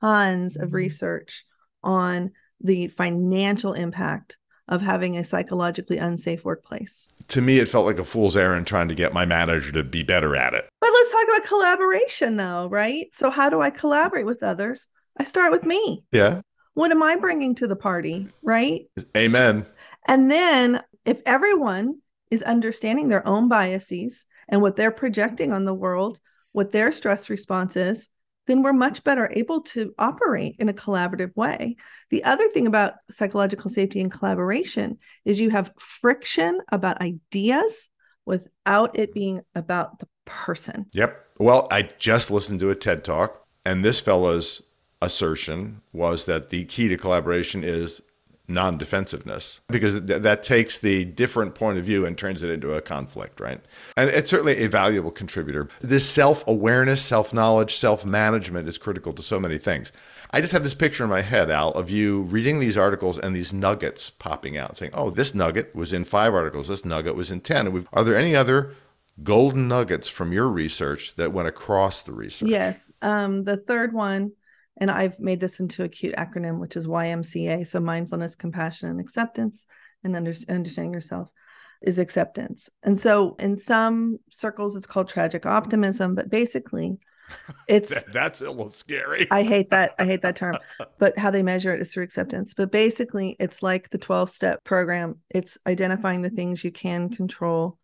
tons 0.00 0.56
of 0.56 0.68
mm-hmm. 0.68 0.76
research 0.76 1.44
on 1.82 2.32
the 2.60 2.88
financial 2.88 3.72
impact 3.72 4.36
of 4.68 4.82
having 4.82 5.16
a 5.16 5.24
psychologically 5.24 5.98
unsafe 5.98 6.44
workplace. 6.44 7.08
To 7.28 7.40
me, 7.40 7.58
it 7.58 7.68
felt 7.68 7.86
like 7.86 7.98
a 7.98 8.04
fool's 8.04 8.36
errand 8.36 8.66
trying 8.66 8.88
to 8.88 8.94
get 8.94 9.12
my 9.12 9.24
manager 9.24 9.72
to 9.72 9.82
be 9.82 10.02
better 10.02 10.36
at 10.36 10.54
it. 10.54 10.68
But 10.80 10.90
let's 10.92 11.12
talk 11.12 11.24
about 11.24 11.48
collaboration, 11.48 12.36
though, 12.36 12.68
right? 12.68 13.06
So, 13.12 13.30
how 13.30 13.48
do 13.48 13.60
I 13.60 13.70
collaborate 13.70 14.26
with 14.26 14.42
others? 14.42 14.86
I 15.18 15.24
start 15.24 15.52
with 15.52 15.64
me. 15.64 16.04
Yeah. 16.12 16.40
What 16.74 16.90
am 16.90 17.02
I 17.02 17.16
bringing 17.16 17.54
to 17.56 17.66
the 17.66 17.76
party, 17.76 18.28
right? 18.42 18.86
Amen. 19.16 19.66
And 20.06 20.30
then 20.30 20.80
if 21.04 21.20
everyone 21.26 22.00
is 22.30 22.42
understanding 22.42 23.08
their 23.08 23.26
own 23.26 23.48
biases 23.48 24.26
and 24.48 24.62
what 24.62 24.76
they're 24.76 24.90
projecting 24.90 25.52
on 25.52 25.64
the 25.64 25.74
world, 25.74 26.18
what 26.52 26.72
their 26.72 26.92
stress 26.92 27.30
response 27.30 27.76
is, 27.76 28.08
then 28.46 28.62
we're 28.62 28.72
much 28.72 29.04
better 29.04 29.30
able 29.32 29.60
to 29.60 29.94
operate 29.98 30.56
in 30.58 30.68
a 30.68 30.74
collaborative 30.74 31.34
way. 31.36 31.76
The 32.10 32.24
other 32.24 32.48
thing 32.48 32.66
about 32.66 32.94
psychological 33.10 33.70
safety 33.70 34.00
and 34.00 34.10
collaboration 34.10 34.98
is 35.24 35.38
you 35.38 35.50
have 35.50 35.72
friction 35.78 36.60
about 36.70 37.00
ideas 37.00 37.88
without 38.24 38.98
it 38.98 39.14
being 39.14 39.42
about 39.54 39.98
the 40.00 40.08
person. 40.24 40.86
Yep. 40.94 41.24
Well, 41.38 41.68
I 41.70 41.82
just 41.82 42.30
listened 42.30 42.60
to 42.60 42.70
a 42.70 42.74
TED 42.74 43.04
talk, 43.04 43.46
and 43.64 43.84
this 43.84 44.00
fellow's 44.00 44.62
assertion 45.00 45.82
was 45.92 46.26
that 46.26 46.50
the 46.50 46.64
key 46.64 46.88
to 46.88 46.96
collaboration 46.96 47.64
is 47.64 48.00
non 48.52 48.78
defensiveness 48.78 49.60
because 49.68 49.94
th- 49.94 50.22
that 50.22 50.42
takes 50.42 50.78
the 50.78 51.04
different 51.04 51.54
point 51.54 51.78
of 51.78 51.84
view 51.84 52.04
and 52.06 52.16
turns 52.16 52.42
it 52.42 52.50
into 52.50 52.74
a 52.74 52.80
conflict, 52.80 53.40
right? 53.40 53.60
And 53.96 54.10
it's 54.10 54.30
certainly 54.30 54.62
a 54.62 54.68
valuable 54.68 55.10
contributor. 55.10 55.68
This 55.80 56.08
self 56.08 56.46
awareness, 56.46 57.02
self 57.02 57.32
knowledge, 57.32 57.74
self 57.74 58.04
management 58.04 58.68
is 58.68 58.78
critical 58.78 59.12
to 59.14 59.22
so 59.22 59.40
many 59.40 59.58
things. 59.58 59.92
I 60.34 60.40
just 60.40 60.52
have 60.54 60.64
this 60.64 60.74
picture 60.74 61.04
in 61.04 61.10
my 61.10 61.20
head, 61.20 61.50
Al, 61.50 61.72
of 61.72 61.90
you 61.90 62.22
reading 62.22 62.58
these 62.58 62.78
articles 62.78 63.18
and 63.18 63.36
these 63.36 63.52
nuggets 63.52 64.08
popping 64.08 64.56
out 64.56 64.78
saying, 64.78 64.92
oh, 64.94 65.10
this 65.10 65.34
nugget 65.34 65.74
was 65.74 65.92
in 65.92 66.04
five 66.04 66.32
articles, 66.32 66.68
this 66.68 66.86
nugget 66.86 67.14
was 67.14 67.30
in 67.30 67.42
10. 67.42 67.86
Are 67.92 68.02
there 68.02 68.16
any 68.16 68.34
other 68.34 68.74
golden 69.22 69.68
nuggets 69.68 70.08
from 70.08 70.32
your 70.32 70.48
research 70.48 71.16
that 71.16 71.34
went 71.34 71.48
across 71.48 72.00
the 72.00 72.12
research? 72.12 72.48
Yes. 72.48 72.90
Um, 73.02 73.42
the 73.42 73.58
third 73.58 73.92
one 73.92 74.32
and 74.78 74.90
I've 74.90 75.18
made 75.18 75.40
this 75.40 75.60
into 75.60 75.84
a 75.84 75.88
cute 75.88 76.16
acronym, 76.16 76.58
which 76.58 76.76
is 76.76 76.86
YMCA. 76.86 77.66
So 77.66 77.80
mindfulness, 77.80 78.34
compassion, 78.34 78.88
and 78.88 79.00
acceptance, 79.00 79.66
and 80.02 80.16
under, 80.16 80.32
understanding 80.48 80.92
yourself 80.92 81.28
is 81.82 81.98
acceptance. 81.98 82.70
And 82.82 83.00
so 83.00 83.36
in 83.38 83.56
some 83.56 84.18
circles, 84.30 84.76
it's 84.76 84.86
called 84.86 85.08
tragic 85.08 85.46
optimism, 85.46 86.14
but 86.14 86.30
basically, 86.30 86.98
it's 87.68 88.04
that's 88.04 88.40
a 88.40 88.50
little 88.50 88.68
scary. 88.68 89.26
I 89.30 89.42
hate 89.42 89.70
that. 89.70 89.94
I 89.98 90.04
hate 90.04 90.22
that 90.22 90.36
term. 90.36 90.58
But 90.98 91.18
how 91.18 91.30
they 91.30 91.42
measure 91.42 91.74
it 91.74 91.80
is 91.80 91.92
through 91.92 92.04
acceptance. 92.04 92.54
But 92.54 92.70
basically, 92.70 93.36
it's 93.40 93.62
like 93.62 93.90
the 93.90 93.98
12 93.98 94.30
step 94.30 94.64
program. 94.64 95.20
It's 95.30 95.58
identifying 95.66 96.22
the 96.22 96.30
things 96.30 96.62
you 96.62 96.70
can 96.70 97.08
control, 97.08 97.78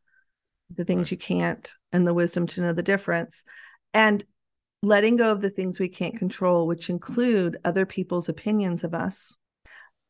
the 0.74 0.84
things 0.84 1.06
right. 1.06 1.12
you 1.12 1.16
can't, 1.18 1.72
and 1.92 2.06
the 2.06 2.14
wisdom 2.14 2.46
to 2.48 2.60
know 2.60 2.72
the 2.72 2.82
difference. 2.82 3.44
And 3.92 4.24
letting 4.82 5.16
go 5.16 5.30
of 5.32 5.40
the 5.40 5.50
things 5.50 5.78
we 5.78 5.88
can't 5.88 6.16
control, 6.16 6.66
which 6.66 6.90
include 6.90 7.58
other 7.64 7.86
people's 7.86 8.28
opinions 8.28 8.84
of 8.84 8.94
us, 8.94 9.34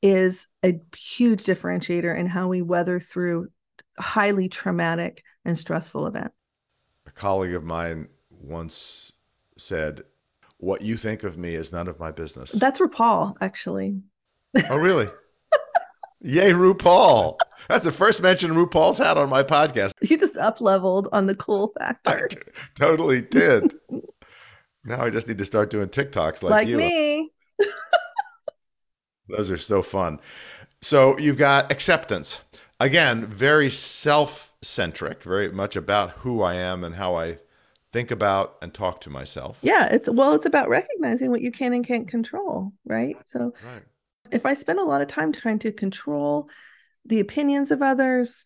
is 0.02 0.46
a 0.64 0.80
huge 0.96 1.44
differentiator 1.44 2.16
in 2.16 2.26
how 2.26 2.48
we 2.48 2.62
weather 2.62 3.00
through 3.00 3.48
highly 3.98 4.48
traumatic 4.48 5.24
and 5.44 5.58
stressful 5.58 6.06
events. 6.06 6.34
A 7.06 7.10
colleague 7.10 7.54
of 7.54 7.64
mine 7.64 8.08
once 8.30 9.20
said, 9.56 10.02
What 10.58 10.82
you 10.82 10.96
think 10.96 11.24
of 11.24 11.36
me 11.36 11.54
is 11.54 11.72
none 11.72 11.88
of 11.88 11.98
my 11.98 12.12
business. 12.12 12.52
That's 12.52 12.80
RuPaul, 12.80 13.34
actually. 13.40 14.02
Oh, 14.68 14.76
really? 14.76 15.08
Yay, 16.20 16.52
RuPaul. 16.52 17.38
That's 17.68 17.84
the 17.84 17.92
first 17.92 18.22
mention 18.22 18.52
RuPaul's 18.52 18.98
had 18.98 19.18
on 19.18 19.28
my 19.28 19.42
podcast. 19.42 19.92
You 20.00 20.18
just 20.18 20.36
up 20.36 20.60
leveled 20.60 21.08
on 21.12 21.26
the 21.26 21.34
cool 21.34 21.72
factor. 21.78 22.28
totally 22.76 23.22
did. 23.22 23.74
Now 24.84 25.04
I 25.04 25.10
just 25.10 25.28
need 25.28 25.38
to 25.38 25.44
start 25.44 25.70
doing 25.70 25.88
TikToks 25.88 26.42
like, 26.42 26.50
like 26.50 26.68
you. 26.68 26.76
me. 26.78 27.32
Those 29.28 29.50
are 29.50 29.58
so 29.58 29.82
fun. 29.82 30.20
So 30.80 31.18
you've 31.18 31.36
got 31.36 31.70
acceptance. 31.70 32.40
Again, 32.80 33.26
very 33.26 33.70
self 33.70 34.54
centric, 34.62 35.22
very 35.22 35.50
much 35.50 35.76
about 35.76 36.10
who 36.10 36.42
I 36.42 36.54
am 36.54 36.84
and 36.84 36.94
how 36.94 37.16
I 37.16 37.38
think 37.92 38.10
about 38.10 38.56
and 38.62 38.72
talk 38.72 39.00
to 39.02 39.10
myself. 39.10 39.58
Yeah, 39.62 39.88
it's 39.90 40.08
well, 40.08 40.34
it's 40.34 40.46
about 40.46 40.68
recognizing 40.68 41.30
what 41.30 41.40
you 41.40 41.50
can 41.50 41.72
and 41.72 41.86
can't 41.86 42.08
control, 42.08 42.72
right? 42.84 43.16
So 43.26 43.54
right. 43.64 43.82
if 44.30 44.46
I 44.46 44.54
spend 44.54 44.78
a 44.78 44.84
lot 44.84 45.02
of 45.02 45.08
time 45.08 45.32
trying 45.32 45.58
to 45.60 45.72
control 45.72 46.48
the 47.04 47.20
opinions 47.20 47.70
of 47.70 47.82
others, 47.82 48.44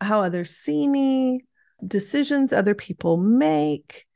how 0.00 0.22
others 0.22 0.50
see 0.50 0.86
me, 0.86 1.44
decisions 1.86 2.52
other 2.52 2.74
people 2.74 3.16
make, 3.16 4.06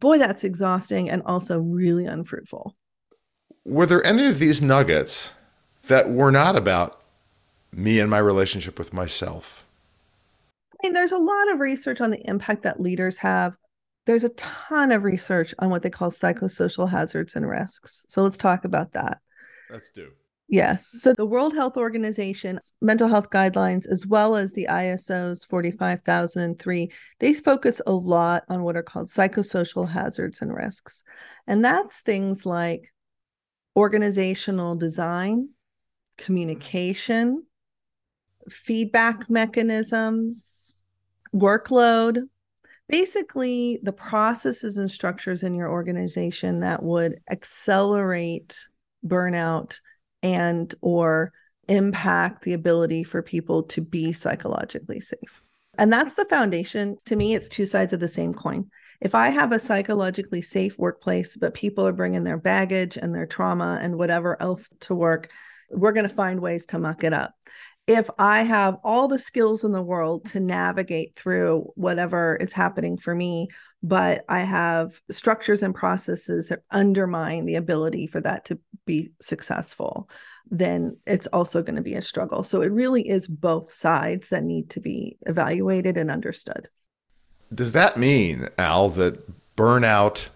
boy, 0.00 0.18
that's 0.18 0.44
exhausting 0.44 1.08
and 1.08 1.22
also 1.24 1.58
really 1.58 2.04
unfruitful. 2.04 2.76
Were 3.64 3.86
there 3.86 4.04
any 4.04 4.26
of 4.26 4.38
these 4.38 4.60
nuggets 4.60 5.34
that 5.86 6.10
were 6.10 6.30
not 6.30 6.56
about 6.56 7.00
me 7.72 8.00
and 8.00 8.10
my 8.10 8.18
relationship 8.18 8.78
with 8.78 8.92
myself? 8.92 9.66
I 10.72 10.86
mean, 10.86 10.92
there's 10.92 11.12
a 11.12 11.18
lot 11.18 11.52
of 11.52 11.60
research 11.60 12.00
on 12.00 12.10
the 12.10 12.28
impact 12.28 12.62
that 12.62 12.80
leaders 12.80 13.18
have. 13.18 13.56
There's 14.06 14.24
a 14.24 14.28
ton 14.30 14.92
of 14.92 15.02
research 15.02 15.54
on 15.58 15.70
what 15.70 15.82
they 15.82 15.90
call 15.90 16.10
psychosocial 16.10 16.90
hazards 16.90 17.36
and 17.36 17.48
risks. 17.48 18.04
So 18.08 18.22
let's 18.22 18.36
talk 18.36 18.66
about 18.66 18.92
that. 18.92 19.18
Let's 19.70 19.88
do. 19.94 20.10
Yes. 20.48 20.86
So 21.00 21.14
the 21.14 21.24
World 21.24 21.54
Health 21.54 21.76
Organization 21.76 22.58
mental 22.80 23.08
health 23.08 23.30
guidelines, 23.30 23.86
as 23.90 24.06
well 24.06 24.36
as 24.36 24.52
the 24.52 24.68
ISO's 24.70 25.44
45003, 25.46 26.90
they 27.18 27.34
focus 27.34 27.80
a 27.86 27.92
lot 27.92 28.44
on 28.48 28.62
what 28.62 28.76
are 28.76 28.82
called 28.82 29.08
psychosocial 29.08 29.88
hazards 29.88 30.42
and 30.42 30.54
risks. 30.54 31.02
And 31.46 31.64
that's 31.64 32.02
things 32.02 32.44
like 32.44 32.92
organizational 33.74 34.76
design, 34.76 35.48
communication, 36.18 37.44
feedback 38.50 39.30
mechanisms, 39.30 40.84
workload, 41.34 42.18
basically 42.88 43.80
the 43.82 43.92
processes 43.92 44.76
and 44.76 44.90
structures 44.90 45.42
in 45.42 45.54
your 45.54 45.70
organization 45.70 46.60
that 46.60 46.82
would 46.82 47.18
accelerate 47.30 48.68
burnout 49.04 49.80
and 50.24 50.74
or 50.80 51.32
impact 51.68 52.42
the 52.42 52.54
ability 52.54 53.04
for 53.04 53.22
people 53.22 53.62
to 53.62 53.80
be 53.80 54.12
psychologically 54.12 55.00
safe. 55.00 55.42
And 55.76 55.92
that's 55.92 56.14
the 56.14 56.24
foundation. 56.24 56.96
To 57.06 57.16
me, 57.16 57.34
it's 57.34 57.48
two 57.48 57.66
sides 57.66 57.92
of 57.92 58.00
the 58.00 58.08
same 58.08 58.32
coin. 58.32 58.70
If 59.00 59.14
I 59.14 59.28
have 59.28 59.52
a 59.52 59.58
psychologically 59.58 60.40
safe 60.40 60.78
workplace, 60.78 61.36
but 61.36 61.52
people 61.52 61.86
are 61.86 61.92
bringing 61.92 62.24
their 62.24 62.38
baggage 62.38 62.96
and 62.96 63.14
their 63.14 63.26
trauma 63.26 63.78
and 63.82 63.96
whatever 63.96 64.40
else 64.40 64.70
to 64.80 64.94
work, 64.94 65.30
we're 65.70 65.92
going 65.92 66.08
to 66.08 66.14
find 66.14 66.40
ways 66.40 66.66
to 66.66 66.78
muck 66.78 67.04
it 67.04 67.12
up. 67.12 67.34
If 67.86 68.08
I 68.18 68.44
have 68.44 68.78
all 68.82 69.08
the 69.08 69.18
skills 69.18 69.62
in 69.62 69.72
the 69.72 69.82
world 69.82 70.24
to 70.30 70.40
navigate 70.40 71.16
through 71.16 71.70
whatever 71.74 72.36
is 72.36 72.52
happening 72.52 72.96
for 72.96 73.14
me, 73.14 73.48
but 73.82 74.24
I 74.26 74.40
have 74.40 74.98
structures 75.10 75.62
and 75.62 75.74
processes 75.74 76.48
that 76.48 76.62
undermine 76.70 77.44
the 77.44 77.56
ability 77.56 78.06
for 78.06 78.22
that 78.22 78.46
to 78.46 78.58
be 78.86 79.12
successful, 79.20 80.08
then 80.50 80.96
it's 81.06 81.26
also 81.26 81.62
going 81.62 81.76
to 81.76 81.82
be 81.82 81.94
a 81.94 82.00
struggle. 82.00 82.42
So 82.42 82.62
it 82.62 82.72
really 82.72 83.06
is 83.06 83.26
both 83.26 83.74
sides 83.74 84.30
that 84.30 84.44
need 84.44 84.70
to 84.70 84.80
be 84.80 85.18
evaluated 85.26 85.98
and 85.98 86.10
understood. 86.10 86.68
Does 87.54 87.72
that 87.72 87.98
mean, 87.98 88.48
Al, 88.56 88.88
that 88.90 89.22
burnout 89.56 90.28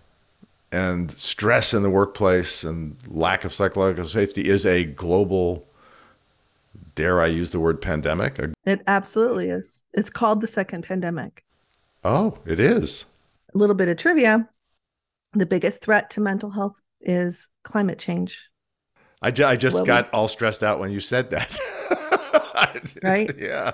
and 0.70 1.10
stress 1.10 1.72
in 1.72 1.82
the 1.82 1.90
workplace 1.90 2.62
and 2.62 2.96
lack 3.06 3.46
of 3.46 3.54
psychological 3.54 4.04
safety 4.04 4.48
is 4.48 4.66
a 4.66 4.84
global, 4.84 5.66
dare 6.98 7.20
I 7.20 7.26
use 7.26 7.52
the 7.52 7.60
word 7.60 7.80
pandemic? 7.80 8.40
It 8.64 8.82
absolutely 8.88 9.50
is. 9.50 9.84
It's 9.94 10.10
called 10.10 10.40
the 10.40 10.48
second 10.48 10.82
pandemic. 10.82 11.44
Oh, 12.02 12.38
it 12.44 12.58
is. 12.58 13.04
A 13.54 13.58
little 13.58 13.76
bit 13.76 13.88
of 13.88 13.96
trivia 13.96 14.48
the 15.34 15.46
biggest 15.46 15.82
threat 15.82 16.10
to 16.10 16.20
mental 16.20 16.50
health 16.50 16.80
is 17.00 17.48
climate 17.62 17.98
change. 17.98 18.48
I, 19.20 19.30
ju- 19.30 19.44
I 19.44 19.56
just 19.56 19.74
well, 19.74 19.84
got 19.84 20.12
all 20.12 20.28
stressed 20.28 20.62
out 20.62 20.80
when 20.80 20.90
you 20.90 21.00
said 21.00 21.30
that. 21.30 21.58
right? 23.04 23.30
Yeah. 23.38 23.72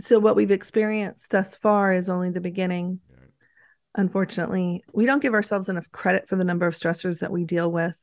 So, 0.00 0.18
what 0.18 0.36
we've 0.36 0.50
experienced 0.50 1.30
thus 1.30 1.56
far 1.56 1.92
is 1.92 2.08
only 2.08 2.30
the 2.30 2.40
beginning. 2.40 3.00
Unfortunately, 3.94 4.82
we 4.92 5.06
don't 5.06 5.22
give 5.22 5.34
ourselves 5.34 5.68
enough 5.68 5.90
credit 5.90 6.28
for 6.28 6.36
the 6.36 6.44
number 6.44 6.66
of 6.66 6.74
stressors 6.74 7.20
that 7.20 7.32
we 7.32 7.44
deal 7.44 7.70
with. 7.70 7.96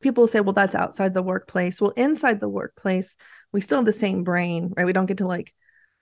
People 0.00 0.26
say, 0.26 0.40
well, 0.40 0.54
that's 0.54 0.74
outside 0.74 1.12
the 1.12 1.22
workplace. 1.22 1.80
Well, 1.80 1.92
inside 1.96 2.40
the 2.40 2.48
workplace, 2.48 3.16
we 3.52 3.60
still 3.60 3.78
have 3.78 3.86
the 3.86 3.92
same 3.92 4.24
brain, 4.24 4.72
right? 4.76 4.86
We 4.86 4.92
don't 4.92 5.06
get 5.06 5.18
to 5.18 5.26
like 5.26 5.54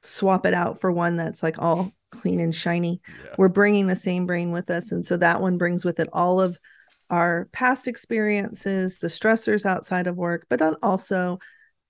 swap 0.02 0.46
it 0.46 0.54
out 0.54 0.80
for 0.80 0.92
one 0.92 1.16
that's 1.16 1.42
like 1.42 1.58
all 1.58 1.92
clean 2.10 2.40
and 2.40 2.54
shiny. 2.54 3.00
Yeah. 3.24 3.34
We're 3.38 3.48
bringing 3.48 3.86
the 3.86 3.96
same 3.96 4.26
brain 4.26 4.52
with 4.52 4.70
us. 4.70 4.92
And 4.92 5.04
so 5.04 5.16
that 5.16 5.40
one 5.40 5.58
brings 5.58 5.84
with 5.84 6.00
it 6.00 6.08
all 6.12 6.40
of 6.40 6.58
our 7.10 7.48
past 7.52 7.88
experiences, 7.88 8.98
the 8.98 9.08
stressors 9.08 9.64
outside 9.64 10.06
of 10.06 10.16
work, 10.16 10.46
but 10.48 10.58
then 10.58 10.74
also 10.82 11.38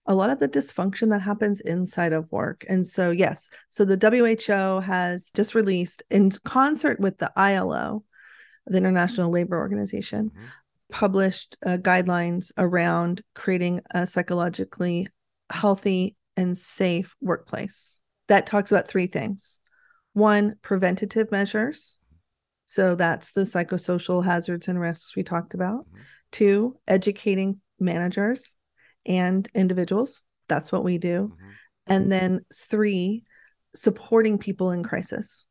a 0.06 0.14
lot 0.14 0.30
of 0.30 0.38
the 0.38 0.48
dysfunction 0.48 1.10
that 1.10 1.20
happens 1.20 1.60
inside 1.60 2.12
of 2.12 2.30
work. 2.32 2.64
And 2.68 2.86
so, 2.86 3.10
yes, 3.10 3.50
so 3.68 3.84
the 3.84 3.98
WHO 3.98 4.80
has 4.80 5.30
just 5.34 5.54
released, 5.54 6.02
in 6.08 6.30
concert 6.44 6.98
with 6.98 7.18
the 7.18 7.30
ILO, 7.36 8.04
the 8.66 8.78
International 8.78 9.30
Labor 9.30 9.58
Organization, 9.58 10.30
mm-hmm. 10.30 10.46
published 10.90 11.58
uh, 11.66 11.76
guidelines 11.76 12.52
around 12.56 13.22
creating 13.34 13.82
a 13.90 14.06
psychologically 14.06 15.08
healthy 15.50 16.16
and 16.36 16.56
safe 16.56 17.14
workplace 17.20 17.98
that 18.28 18.46
talks 18.46 18.70
about 18.70 18.88
three 18.88 19.06
things 19.06 19.58
one, 20.14 20.56
preventative 20.62 21.30
measures. 21.30 21.96
So 22.66 22.96
that's 22.96 23.32
the 23.32 23.42
psychosocial 23.42 24.24
hazards 24.24 24.66
and 24.66 24.80
risks 24.80 25.14
we 25.14 25.22
talked 25.22 25.54
about. 25.54 25.86
Mm-hmm. 25.86 26.00
Two, 26.32 26.76
educating 26.88 27.60
managers 27.78 28.56
and 29.06 29.48
individuals. 29.54 30.24
That's 30.48 30.72
what 30.72 30.82
we 30.82 30.98
do. 30.98 31.32
Mm-hmm. 31.32 31.50
And 31.86 32.12
then 32.12 32.40
three, 32.52 33.24
supporting 33.76 34.38
people 34.38 34.72
in 34.72 34.82
crisis. 34.82 35.46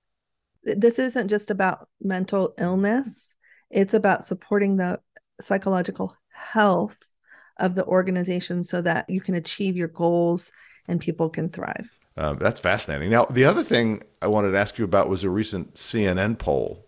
This 0.63 1.00
isn't 1.00 1.30
just 1.30 1.50
about 1.50 1.88
mental 2.02 2.54
illness, 2.58 3.36
it's 3.69 3.93
about 3.93 4.26
supporting 4.26 4.76
the 4.76 5.00
psychological 5.39 6.15
health 6.30 6.98
of 7.60 7.76
the 7.76 7.86
organization 7.86 8.63
so 8.63 8.82
that 8.82 9.10
you 9.10 9.22
can 9.22 9.36
achieve 9.36 9.76
your 9.76 9.88
goals 9.88 10.52
and 10.88 11.00
people 11.00 11.30
can 11.30 11.50
thrive. 11.50 11.89
Uh, 12.15 12.34
that's 12.34 12.60
fascinating. 12.60 13.10
Now, 13.10 13.26
the 13.26 13.46
other 13.46 13.63
thing 13.63 14.02
I 14.22 14.28
wanted 14.28 14.52
to 14.52 14.58
ask 14.58 14.78
you 14.78 14.86
about 14.86 15.10
was 15.10 15.24
a 15.24 15.30
recent 15.30 15.76
CNN 15.76 16.39
poll, 16.39 16.86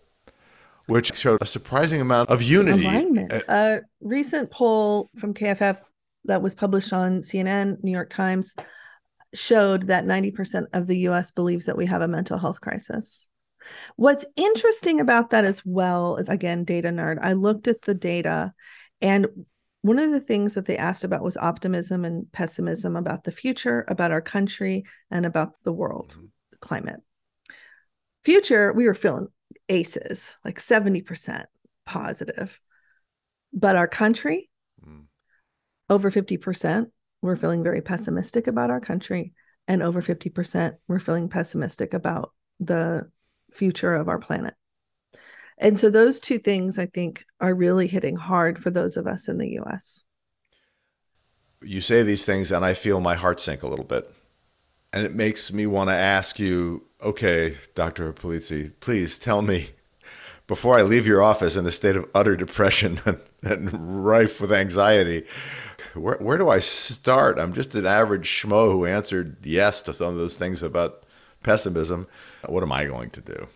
which 0.86 1.14
showed 1.14 1.40
a 1.40 1.46
surprising 1.46 2.00
amount 2.00 2.30
of 2.30 2.42
unity. 2.42 2.84
Alignment. 2.84 3.32
A 3.48 3.82
recent 4.00 4.50
poll 4.50 5.08
from 5.16 5.34
KFF 5.34 5.78
that 6.24 6.42
was 6.42 6.54
published 6.54 6.92
on 6.92 7.20
CNN, 7.20 7.82
New 7.84 7.92
York 7.92 8.10
Times, 8.10 8.54
showed 9.32 9.86
that 9.86 10.04
90% 10.04 10.66
of 10.72 10.88
the 10.88 10.98
US 11.00 11.30
believes 11.30 11.66
that 11.66 11.76
we 11.76 11.86
have 11.86 12.02
a 12.02 12.08
mental 12.08 12.38
health 12.38 12.60
crisis. 12.60 13.28
What's 13.96 14.24
interesting 14.36 15.00
about 15.00 15.30
that 15.30 15.44
as 15.44 15.64
well 15.64 16.16
is 16.16 16.28
again, 16.28 16.64
data 16.64 16.88
nerd. 16.88 17.18
I 17.22 17.34
looked 17.34 17.68
at 17.68 17.82
the 17.82 17.94
data, 17.94 18.52
and 19.00 19.28
one 19.82 19.98
of 19.98 20.10
the 20.10 20.20
things 20.20 20.54
that 20.54 20.66
they 20.66 20.76
asked 20.76 21.04
about 21.04 21.22
was 21.22 21.36
optimism 21.36 22.04
and 22.04 22.30
pessimism 22.32 22.96
about 22.96 23.24
the 23.24 23.32
future, 23.32 23.84
about 23.88 24.10
our 24.10 24.20
country, 24.20 24.84
and 25.10 25.24
about 25.24 25.54
the 25.62 25.72
world 25.72 26.14
mm-hmm. 26.16 26.26
climate. 26.60 27.00
Future, 28.24 28.72
we 28.72 28.86
were 28.86 28.94
feeling 28.94 29.28
aces, 29.68 30.36
like 30.44 30.58
70% 30.58 31.44
positive. 31.86 32.60
But 33.52 33.76
our 33.76 33.88
country, 33.88 34.50
over 35.90 36.10
50% 36.10 36.86
we're 37.20 37.36
feeling 37.36 37.62
very 37.62 37.82
pessimistic 37.82 38.46
about 38.46 38.70
our 38.70 38.80
country 38.80 39.34
and 39.68 39.82
over 39.82 40.00
50% 40.00 40.72
we're 40.88 41.00
feeling 41.00 41.28
pessimistic 41.28 41.92
about 41.92 42.32
the 42.60 43.10
future 43.52 43.94
of 43.94 44.08
our 44.08 44.18
planet 44.18 44.54
and 45.60 45.78
so 45.78 45.88
those 45.88 46.18
two 46.18 46.38
things 46.38 46.78
i 46.78 46.86
think 46.86 47.24
are 47.40 47.54
really 47.54 47.86
hitting 47.86 48.16
hard 48.16 48.58
for 48.58 48.70
those 48.70 48.96
of 48.96 49.06
us 49.06 49.28
in 49.28 49.38
the 49.38 49.58
us 49.58 50.04
you 51.62 51.80
say 51.80 52.02
these 52.02 52.24
things 52.24 52.50
and 52.50 52.64
i 52.64 52.74
feel 52.74 53.00
my 53.00 53.14
heart 53.14 53.40
sink 53.40 53.62
a 53.62 53.68
little 53.68 53.84
bit 53.84 54.12
and 54.92 55.06
it 55.06 55.14
makes 55.14 55.52
me 55.52 55.66
want 55.66 55.88
to 55.88 55.94
ask 55.94 56.38
you 56.38 56.82
okay 57.02 57.56
dr 57.74 58.12
Polizzi 58.14 58.72
please 58.80 59.18
tell 59.18 59.42
me 59.42 59.70
before 60.48 60.78
i 60.78 60.82
leave 60.82 61.06
your 61.06 61.22
office 61.22 61.54
in 61.54 61.66
a 61.66 61.70
state 61.70 61.96
of 61.96 62.08
utter 62.14 62.34
depression 62.34 63.00
and, 63.04 63.20
and 63.42 64.04
rife 64.04 64.40
with 64.40 64.52
anxiety 64.52 65.24
where, 65.94 66.16
where 66.16 66.38
do 66.38 66.48
I 66.48 66.58
start? 66.60 67.38
I'm 67.38 67.52
just 67.52 67.74
an 67.74 67.86
average 67.86 68.28
schmo 68.28 68.72
who 68.72 68.86
answered 68.86 69.44
yes 69.44 69.80
to 69.82 69.92
some 69.92 70.08
of 70.08 70.16
those 70.16 70.36
things 70.36 70.62
about 70.62 71.04
pessimism. 71.42 72.06
What 72.46 72.62
am 72.62 72.72
I 72.72 72.86
going 72.86 73.10
to 73.10 73.20
do? 73.20 73.48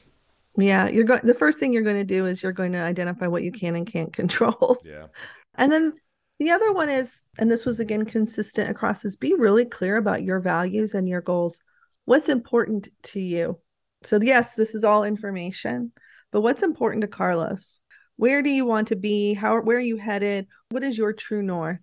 Yeah, 0.57 0.89
you're 0.89 1.05
going. 1.05 1.21
The 1.25 1.35
first 1.35 1.59
thing 1.59 1.73
you're 1.73 1.83
going 1.83 1.97
to 1.97 2.05
do 2.05 2.27
is 2.27 2.43
you're 2.43 2.53
going 2.53 2.73
to 2.73 2.83
identify 2.83 3.27
what 3.27 3.43
you 3.43 3.53
can 3.53 3.77
and 3.77 3.87
can't 3.87 4.13
control. 4.13 4.79
Yeah, 4.85 5.07
and 5.55 5.71
then 5.71 5.95
the 6.39 6.51
other 6.51 6.73
one 6.73 6.91
is, 6.91 7.23
and 7.39 7.51
this 7.51 7.65
was 7.65 7.81
again 7.81 8.05
consistent 8.05 8.71
across, 8.71 9.05
is 9.05 9.17
be 9.17 9.35
really 9.35 9.65
clear 9.65 9.97
about 9.97 10.23
your 10.23 10.41
values 10.41 10.95
and 10.95 11.09
your 11.09 11.21
goals. 11.21 11.61
What's 12.05 12.29
important 12.29 12.89
to 13.05 13.21
you? 13.21 13.59
So 14.05 14.21
yes, 14.21 14.55
this 14.55 14.75
is 14.75 14.85
all 14.85 15.05
information, 15.05 15.93
but 16.31 16.43
what's 16.43 16.63
important 16.63 17.03
to 17.03 17.09
Carlos? 17.09 17.81
Where 18.17 18.43
do 18.43 18.51
you 18.51 18.65
want 18.65 18.89
to 18.89 18.97
be? 18.97 19.35
How? 19.35 19.61
Where 19.61 19.79
are 19.79 19.81
you 19.81 19.97
headed? 19.97 20.47
What 20.71 20.85
is 20.85 20.97
your 20.97 21.13
true 21.13 21.43
north? 21.43 21.81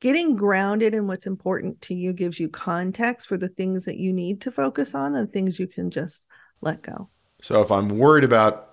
getting 0.00 0.36
grounded 0.36 0.94
in 0.94 1.06
what's 1.06 1.26
important 1.26 1.80
to 1.80 1.94
you 1.94 2.12
gives 2.12 2.38
you 2.38 2.48
context 2.48 3.26
for 3.26 3.36
the 3.36 3.48
things 3.48 3.84
that 3.84 3.96
you 3.96 4.12
need 4.12 4.42
to 4.42 4.50
focus 4.50 4.94
on 4.94 5.14
and 5.14 5.30
things 5.30 5.58
you 5.58 5.66
can 5.66 5.90
just 5.90 6.26
let 6.60 6.82
go. 6.82 7.08
So 7.40 7.60
if 7.60 7.70
I'm 7.70 7.98
worried 7.98 8.24
about 8.24 8.70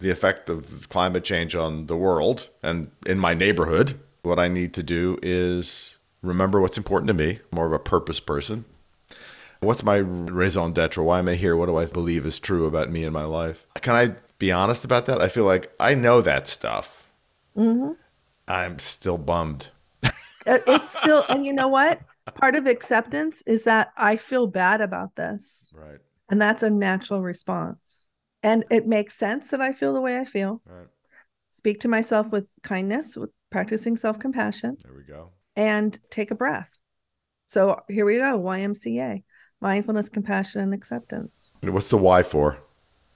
the 0.00 0.10
effect 0.10 0.48
of 0.48 0.88
climate 0.88 1.24
change 1.24 1.54
on 1.54 1.86
the 1.86 1.96
world 1.96 2.48
and 2.62 2.90
in 3.06 3.18
my 3.18 3.34
neighborhood, 3.34 3.98
what 4.22 4.38
I 4.38 4.48
need 4.48 4.74
to 4.74 4.82
do 4.82 5.18
is 5.22 5.96
remember 6.22 6.60
what's 6.60 6.78
important 6.78 7.08
to 7.08 7.14
me, 7.14 7.40
more 7.50 7.66
of 7.66 7.72
a 7.72 7.78
purpose 7.78 8.20
person. 8.20 8.64
What's 9.60 9.82
my 9.82 9.96
raison 9.96 10.72
d'etre? 10.72 11.02
Why 11.02 11.20
am 11.20 11.28
I 11.28 11.36
here? 11.36 11.56
What 11.56 11.66
do 11.66 11.76
I 11.76 11.86
believe 11.86 12.26
is 12.26 12.38
true 12.38 12.66
about 12.66 12.90
me 12.90 13.04
and 13.04 13.12
my 13.12 13.24
life? 13.24 13.66
Can 13.80 13.94
I 13.94 14.14
be 14.38 14.52
honest 14.52 14.84
about 14.84 15.06
that? 15.06 15.22
I 15.22 15.28
feel 15.28 15.44
like 15.44 15.72
I 15.80 15.94
know 15.94 16.20
that 16.20 16.46
stuff. 16.46 17.06
Mm-hmm. 17.56 17.92
I'm 18.46 18.78
still 18.78 19.16
bummed 19.16 19.70
uh, 20.46 20.58
it's 20.66 20.98
still, 20.98 21.24
and 21.28 21.46
you 21.46 21.52
know 21.52 21.68
what? 21.68 22.00
Part 22.34 22.54
of 22.56 22.66
acceptance 22.66 23.42
is 23.46 23.64
that 23.64 23.92
I 23.96 24.16
feel 24.16 24.46
bad 24.46 24.80
about 24.80 25.16
this. 25.16 25.72
Right. 25.74 25.98
And 26.34 26.42
that's 26.42 26.64
a 26.64 26.70
natural 26.70 27.22
response. 27.22 28.08
And 28.42 28.64
it 28.68 28.88
makes 28.88 29.14
sense 29.14 29.50
that 29.50 29.60
I 29.60 29.72
feel 29.72 29.94
the 29.94 30.00
way 30.00 30.18
I 30.18 30.24
feel. 30.24 30.62
Right. 30.66 30.88
Speak 31.52 31.78
to 31.82 31.88
myself 31.88 32.28
with 32.32 32.48
kindness, 32.64 33.16
with 33.16 33.30
practicing 33.52 33.96
self 33.96 34.18
compassion. 34.18 34.78
There 34.82 34.94
we 34.94 35.04
go. 35.04 35.30
And 35.54 35.96
take 36.10 36.32
a 36.32 36.34
breath. 36.34 36.70
So 37.46 37.80
here 37.88 38.04
we 38.04 38.16
go 38.16 38.36
YMCA, 38.36 39.22
mindfulness, 39.60 40.08
compassion, 40.08 40.60
and 40.60 40.74
acceptance. 40.74 41.52
What's 41.60 41.88
the 41.90 41.98
why 41.98 42.24
for? 42.24 42.58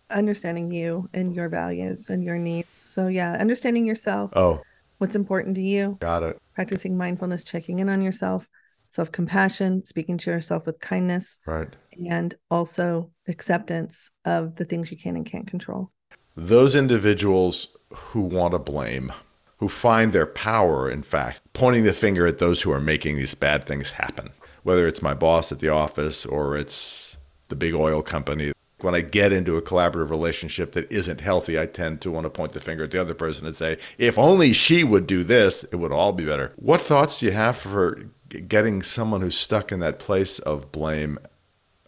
understanding 0.08 0.70
you 0.70 1.10
and 1.12 1.34
your 1.34 1.48
values 1.48 2.10
and 2.10 2.22
your 2.22 2.38
needs. 2.38 2.68
So, 2.78 3.08
yeah, 3.08 3.32
understanding 3.32 3.84
yourself, 3.84 4.30
Oh, 4.36 4.62
what's 4.98 5.16
important 5.16 5.56
to 5.56 5.60
you, 5.60 5.96
got 5.98 6.22
it. 6.22 6.38
practicing 6.54 6.96
mindfulness, 6.96 7.42
checking 7.42 7.80
in 7.80 7.88
on 7.88 8.00
yourself, 8.00 8.48
self 8.88 9.12
compassion, 9.12 9.84
speaking 9.84 10.18
to 10.18 10.30
yourself 10.30 10.66
with 10.66 10.80
kindness, 10.80 11.38
Right. 11.46 11.68
and 12.10 12.34
also 12.50 13.10
acceptance 13.28 14.10
of 14.24 14.56
the 14.56 14.64
things 14.64 14.90
you 14.90 14.96
can 14.96 15.14
and 15.16 15.24
can't 15.26 15.46
control. 15.46 15.90
Those 16.36 16.74
individuals 16.74 17.68
who 17.92 18.20
want 18.20 18.52
to 18.52 18.58
blame, 18.58 19.12
who 19.58 19.68
find 19.68 20.12
their 20.12 20.26
power, 20.26 20.90
in 20.90 21.02
fact, 21.02 21.42
pointing 21.52 21.84
the 21.84 21.92
finger 21.92 22.26
at 22.26 22.38
those 22.38 22.62
who 22.62 22.70
are 22.72 22.80
making 22.80 23.16
these 23.16 23.34
bad 23.34 23.66
things 23.66 23.92
happen, 23.92 24.30
whether 24.62 24.86
it's 24.86 25.02
my 25.02 25.14
boss 25.14 25.50
at 25.52 25.60
the 25.60 25.68
office 25.68 26.24
or 26.24 26.56
it's 26.56 27.16
the 27.48 27.56
big 27.56 27.74
oil 27.74 28.02
company. 28.02 28.52
When 28.80 28.94
I 28.94 29.00
get 29.00 29.32
into 29.32 29.56
a 29.56 29.62
collaborative 29.62 30.10
relationship 30.10 30.70
that 30.72 30.90
isn't 30.92 31.20
healthy, 31.20 31.58
I 31.58 31.66
tend 31.66 32.00
to 32.02 32.12
want 32.12 32.24
to 32.26 32.30
point 32.30 32.52
the 32.52 32.60
finger 32.60 32.84
at 32.84 32.92
the 32.92 33.00
other 33.00 33.14
person 33.14 33.44
and 33.44 33.56
say, 33.56 33.76
if 33.98 34.16
only 34.16 34.52
she 34.52 34.84
would 34.84 35.08
do 35.08 35.24
this, 35.24 35.64
it 35.64 35.76
would 35.76 35.90
all 35.90 36.12
be 36.12 36.24
better. 36.24 36.52
What 36.54 36.80
thoughts 36.80 37.18
do 37.18 37.26
you 37.26 37.32
have 37.32 37.56
for 37.56 38.04
getting 38.28 38.82
someone 38.82 39.20
who's 39.20 39.38
stuck 39.38 39.72
in 39.72 39.80
that 39.80 39.98
place 39.98 40.38
of 40.38 40.72
blame 40.72 41.18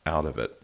out 0.07 0.25
of 0.25 0.39
it? 0.39 0.61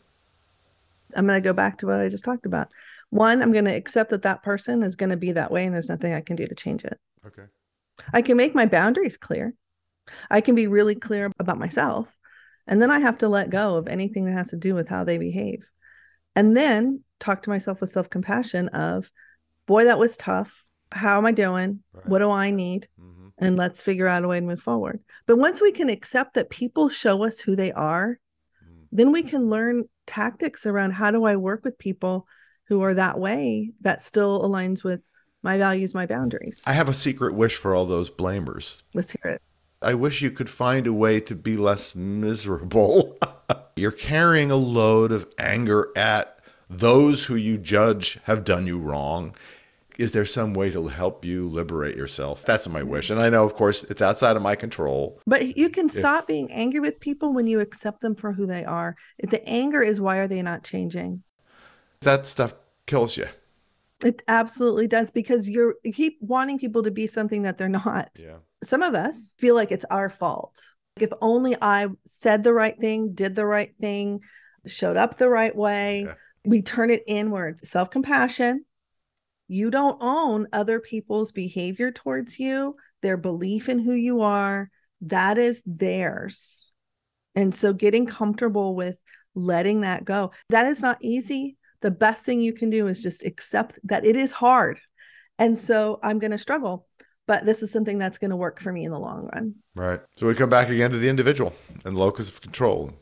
I'm 1.15 1.27
going 1.27 1.41
to 1.41 1.47
go 1.47 1.53
back 1.53 1.79
to 1.79 1.87
what 1.87 2.01
I 2.01 2.09
just 2.09 2.25
talked 2.25 2.47
about. 2.47 2.69
One, 3.11 3.41
I'm 3.41 3.53
going 3.53 3.65
to 3.67 3.75
accept 3.75 4.11
that 4.11 4.23
that 4.23 4.43
person 4.43 4.83
is 4.83 4.97
going 4.97 5.11
to 5.11 5.17
be 5.17 5.33
that 5.33 5.51
way 5.51 5.65
and 5.65 5.75
there's 5.75 5.89
nothing 5.89 6.13
I 6.13 6.21
can 6.21 6.37
do 6.37 6.47
to 6.47 6.55
change 6.55 6.85
it. 6.85 6.99
Okay. 7.27 7.45
I 8.13 8.23
can 8.23 8.37
make 8.37 8.55
my 8.55 8.67
boundaries 8.67 9.17
clear. 9.17 9.55
I 10.31 10.41
can 10.41 10.55
be 10.55 10.67
really 10.67 10.95
clear 10.95 11.31
about 11.39 11.59
myself. 11.59 12.09
And 12.67 12.83
then 12.83 12.91
I 12.91 12.99
have 12.99 13.19
to 13.19 13.29
let 13.29 13.51
go 13.51 13.77
of 13.77 13.89
anything 13.89 14.25
that 14.27 14.33
has 14.33 14.51
to 14.51 14.57
do 14.57 14.75
with 14.75 14.89
how 14.89 15.05
they 15.05 15.19
behave. 15.19 15.69
And 16.35 16.57
then 16.57 17.03
talk 17.21 17.43
to 17.43 17.51
myself 17.51 17.81
with 17.81 17.91
self 17.91 18.11
compassion 18.11 18.69
of, 18.69 19.11
boy, 19.67 19.85
that 19.85 19.99
was 19.99 20.17
tough. 20.17 20.65
How 20.93 21.19
am 21.19 21.27
I 21.27 21.33
doing? 21.33 21.81
Right. 21.93 22.09
What 22.09 22.19
do 22.19 22.31
I 22.31 22.51
need? 22.51 22.89
And 23.39 23.57
let's 23.57 23.83
figure 23.83 24.09
out 24.09 24.25
a 24.25 24.29
way 24.29 24.41
to 24.41 24.47
move 24.47 24.63
forward. 24.63 25.01
But 25.27 25.37
once 25.37 25.61
we 25.61 25.73
can 25.73 25.91
accept 25.91 26.35
that 26.35 26.51
people 26.51 26.89
show 26.89 27.25
us 27.25 27.39
who 27.39 27.55
they 27.55 27.71
are, 27.73 28.19
mm. 28.65 28.87
then 28.93 29.13
we 29.13 29.23
can 29.23 29.51
learn 29.51 29.85
tactics 30.07 30.65
around 30.65 30.93
how 30.93 31.11
do 31.11 31.25
I 31.25 31.37
work 31.37 31.65
with 31.65 31.79
people 31.79 32.27
who 32.69 32.83
are 32.83 32.95
that 32.95 33.19
way 33.19 33.73
that 33.81 34.01
still 34.01 34.43
aligns 34.43 34.83
with 34.83 35.01
my 35.43 35.59
values, 35.59 35.95
my 35.95 36.07
boundaries. 36.07 36.63
I 36.67 36.73
have 36.73 36.89
a 36.89 36.95
secret 36.95 37.35
wish 37.35 37.57
for 37.57 37.75
all 37.75 37.87
those 37.87 38.11
blamers. 38.11 38.83
Let's 38.95 39.13
hear 39.13 39.33
it. 39.33 39.43
I 39.83 39.95
wish 39.95 40.23
you 40.23 40.31
could 40.31 40.51
find 40.51 40.87
a 40.87 40.93
way 40.93 41.21
to 41.21 41.35
be 41.35 41.57
less 41.57 41.95
miserable. 41.95 43.19
You're 43.77 43.93
carrying 43.93 44.51
a 44.51 44.57
load 44.57 45.13
of 45.13 45.29
anger 45.39 45.89
at 45.95 46.41
those 46.69 47.25
who 47.25 47.37
you 47.37 47.59
judge 47.59 48.19
have 48.25 48.43
done 48.43 48.67
you 48.67 48.79
wrong. 48.79 49.37
Is 49.99 50.13
there 50.13 50.25
some 50.25 50.53
way 50.53 50.71
to 50.71 50.89
help 50.89 51.25
you 51.25 51.49
liberate 51.49 51.97
yourself? 51.97 52.43
That's 52.43 52.69
my 52.69 52.83
wish. 52.83 53.09
And 53.11 53.21
I 53.21 53.29
know, 53.31 53.45
of 53.45 53.55
course, 53.55 53.83
it's 53.85 54.03
outside 54.03 54.37
of 54.37 54.43
my 54.43 54.55
control. 54.55 55.21
But 55.27 55.57
you 55.57 55.71
can 55.71 55.89
stop 55.89 56.27
being 56.27 56.51
angry 56.53 56.81
with 56.81 57.01
people 57.01 57.33
when 57.33 57.47
you 57.47 57.61
accept 57.61 58.01
them 58.03 58.15
for 58.15 58.33
who 58.33 58.47
they 58.47 58.65
are. 58.65 58.97
If 59.19 59.31
the 59.31 59.47
anger 59.49 59.83
is 59.83 60.01
why 60.01 60.19
are 60.19 60.29
they 60.29 60.43
not 60.43 60.65
changing? 60.65 61.23
That 62.01 62.27
stuff 62.27 62.55
kills 62.87 63.17
you. 63.17 63.27
It 64.05 64.21
absolutely 64.29 64.87
does 64.87 65.11
because 65.11 65.49
you're 65.49 65.77
you 65.83 65.93
keep 65.93 66.19
wanting 66.21 66.59
people 66.59 66.83
to 66.83 66.91
be 66.91 67.07
something 67.07 67.43
that 67.43 67.57
they're 67.57 67.69
not. 67.69 68.11
Yeah. 68.19 68.37
Some 68.63 68.83
of 68.83 68.95
us 68.95 69.35
feel 69.39 69.55
like 69.55 69.73
it's 69.73 69.87
our 69.91 70.11
fault. 70.11 70.61
If 71.01 71.11
only 71.23 71.57
I 71.61 71.89
said 72.05 72.45
the 72.45 72.53
right 72.53 72.79
thing, 72.79 73.15
did 73.15 73.35
the 73.35 73.47
right 73.47 73.75
thing, 73.81 74.21
showed 74.67 74.99
up 74.99 75.17
the 75.17 75.31
right 75.31 75.55
way, 75.57 76.05
Yeah. 76.07 76.15
we 76.45 76.61
turn 76.61 76.91
it 76.91 77.05
inward. 77.07 77.67
Self 77.67 77.89
compassion. 77.91 78.67
You 79.49 79.71
don't 79.71 79.99
own 80.01 80.49
other 80.53 80.81
people's 80.81 81.33
behavior 81.33 81.93
towards 81.93 82.39
you, 82.39 82.77
their 83.03 83.17
belief 83.17 83.69
in 83.69 83.79
who 83.79 83.93
you 83.93 84.23
are. 84.23 84.71
That 85.03 85.39
is 85.39 85.63
theirs. 85.67 86.73
And 87.35 87.55
so 87.55 87.73
getting 87.73 88.07
comfortable 88.07 88.75
with 88.75 88.99
letting 89.35 89.83
that 89.83 90.05
go, 90.05 90.33
that 90.49 90.67
is 90.67 90.81
not 90.81 90.99
easy. 91.01 91.57
The 91.83 91.91
best 91.91 92.25
thing 92.25 92.41
you 92.41 92.55
can 92.55 92.71
do 92.71 92.89
is 92.89 93.03
just 93.03 93.25
accept 93.25 93.79
that 93.85 94.05
it 94.05 94.17
is 94.17 94.33
hard. 94.33 94.81
And 95.39 95.59
so 95.59 96.01
I'm 96.03 96.19
going 96.19 96.31
to 96.31 96.39
struggle, 96.39 96.89
but 97.27 97.45
this 97.45 97.63
is 97.63 97.71
something 97.71 97.99
that's 97.99 98.19
going 98.19 98.31
to 98.31 98.37
work 98.37 98.59
for 98.59 98.73
me 98.73 98.85
in 98.85 98.91
the 98.91 98.99
long 98.99 99.29
run. 99.33 99.57
Right. 99.75 100.01
So 100.17 100.27
we 100.27 100.35
come 100.35 100.49
back 100.49 100.71
again 100.71 100.91
to 100.91 100.99
the 100.99 101.11
individual 101.11 101.53
and 101.85 101.97
locus 101.97 102.31
of 102.31 102.41
control. 102.41 102.93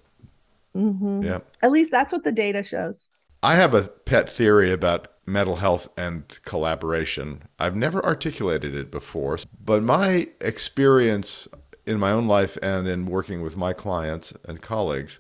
Mm-hmm. 0.77 1.23
Yeah. 1.23 1.39
At 1.63 1.71
least 1.71 1.93
that's 1.93 2.13
what 2.13 2.25
the 2.25 2.33
data 2.33 2.65
shows. 2.65 3.11
I 3.43 3.57
have 3.57 3.75
a 3.75 3.83
pet 3.83 4.29
theory 4.29 4.73
about 4.73 5.09
mental 5.27 5.57
health 5.57 5.89
and 5.97 6.39
collaboration. 6.45 7.45
I've 7.59 7.77
never 7.77 8.05
articulated 8.05 8.75
it 8.75 8.91
before, 8.91 9.39
but 9.63 9.83
my 9.83 10.29
experience 10.41 11.49
in 11.87 11.99
my 11.99 12.11
own 12.11 12.27
life 12.27 12.57
and 12.63 12.87
in 12.87 13.07
working 13.07 13.43
with 13.43 13.57
my 13.57 13.73
clients 13.73 14.33
and 14.47 14.63
colleagues 14.63 15.19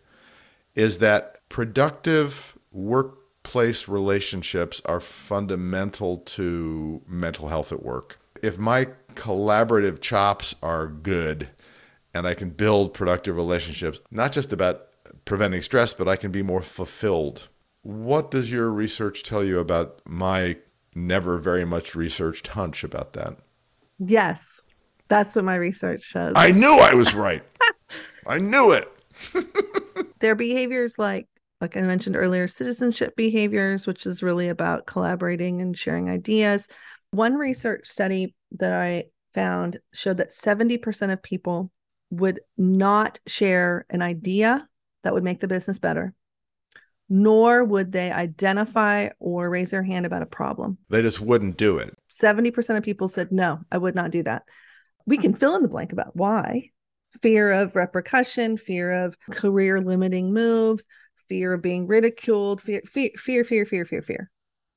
is 0.75 0.99
that 0.99 1.41
productive 1.49 2.57
workplace 2.73 3.89
relationships 3.89 4.81
are 4.85 5.01
fundamental 5.01 6.19
to 6.19 7.03
mental 7.07 7.49
health 7.49 7.73
at 7.73 7.83
work. 7.83 8.19
If 8.43 8.59
my 8.59 8.87
collaborative 9.15 10.01
chops 10.01 10.55
are 10.63 10.89
good 10.89 11.49
and 12.13 12.27
I 12.27 12.35
can 12.35 12.51
build 12.51 12.95
productive 12.95 13.37
relationships, 13.37 14.01
not 14.11 14.33
just 14.33 14.53
about 14.53 14.89
preventing 15.25 15.63
stress, 15.63 15.95
but 15.95 16.09
I 16.09 16.17
can 16.17 16.31
be 16.31 16.43
more 16.43 16.63
fulfilled. 16.63 17.49
What 17.85 18.31
does 18.31 18.51
your 18.51 18.71
research 18.71 19.23
tell 19.23 19.45
you 19.45 19.59
about 19.59 20.01
my 20.07 20.57
never 20.95 21.39
very 21.39 21.67
much 21.67 21.95
researched 21.95 22.49
hunch 22.49 22.83
about 22.83 23.13
that? 23.13 23.37
Yes, 23.99 24.63
that's 25.09 25.37
what 25.37 25.45
my 25.45 25.57
research 25.57 26.03
shows. 26.03 26.33
I 26.35 26.51
knew 26.51 26.73
I 26.73 26.95
was 26.95 27.15
right. 27.15 27.45
I 28.27 28.39
knew 28.39 28.73
it. 28.73 28.91
Their 30.21 30.35
behaviors, 30.35 30.99
like 30.99 31.29
like 31.61 31.77
I 31.77 31.83
mentioned 31.83 32.17
earlier, 32.17 32.49
citizenship 32.49 33.17
behaviors, 33.17 33.87
which 33.87 34.07
is 34.07 34.23
really 34.23 34.49
about 34.49 34.87
collaborating 34.87 35.61
and 35.61 35.77
sharing 35.77 36.09
ideas. 36.09 36.67
One 37.11 37.35
research 37.35 37.87
study 37.87 38.35
that 38.53 38.73
I 38.73 39.05
found 39.35 39.79
showed 39.93 40.17
that 40.17 40.33
70% 40.33 41.13
of 41.13 41.23
people 41.23 41.71
would 42.11 42.41
not 42.57 43.21
share 43.27 43.85
an 43.91 44.03
idea 44.03 44.67
that 45.03 45.13
would 45.13 45.25
make 45.25 45.41
the 45.41 45.49
business 45.49 45.79
better, 45.79 46.15
nor 47.09 47.65
would 47.65 47.93
they 47.93 48.11
identify 48.11 49.09
or 49.19 49.51
raise 49.51 49.71
their 49.71 49.83
hand 49.83 50.07
about 50.07 50.23
a 50.23 50.27
problem. 50.27 50.79
They 50.89 51.03
just 51.03 51.21
wouldn't 51.21 51.57
do 51.57 51.79
it. 51.79 51.97
70% 52.11 52.77
of 52.77 52.83
people 52.83 53.09
said, 53.09 53.31
no, 53.33 53.61
I 53.71 53.79
would 53.79 53.95
not 53.95 54.11
do 54.11 54.23
that. 54.23 54.43
We 55.07 55.19
can 55.19 55.35
fill 55.35 55.55
in 55.57 55.63
the 55.63 55.69
blank 55.69 55.93
about 55.93 56.17
why 56.17 56.71
fear 57.23 57.53
of 57.53 57.77
repercussion, 57.77 58.57
fear 58.57 59.05
of 59.05 59.17
career 59.31 59.81
limiting 59.81 60.33
moves, 60.33 60.87
fear 61.29 61.53
of 61.53 61.63
being 61.63 61.87
ridiculed, 61.87 62.61
fear, 62.61 62.83
fear, 62.87 63.11
fear, 63.17 63.45
fear, 63.45 63.65
fear, 63.65 63.85
fear, 63.85 64.03
fear. 64.03 64.31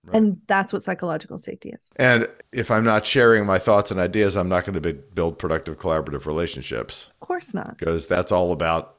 Right. 0.03 0.17
And 0.17 0.37
that's 0.47 0.71
what 0.71 0.83
psychological 0.83 1.37
safety 1.37 1.69
is. 1.69 1.89
And 1.97 2.27
if 2.53 2.71
I'm 2.71 2.83
not 2.83 3.05
sharing 3.05 3.45
my 3.45 3.57
thoughts 3.57 3.91
and 3.91 3.99
ideas, 3.99 4.37
I'm 4.37 4.47
not 4.47 4.65
going 4.65 4.75
to 4.75 4.81
be, 4.81 4.93
build 4.93 5.39
productive 5.39 5.77
collaborative 5.79 6.25
relationships 6.25 7.09
Of 7.21 7.27
course 7.27 7.53
not. 7.53 7.77
because 7.77 8.07
that's 8.07 8.31
all 8.31 8.51
about 8.51 8.96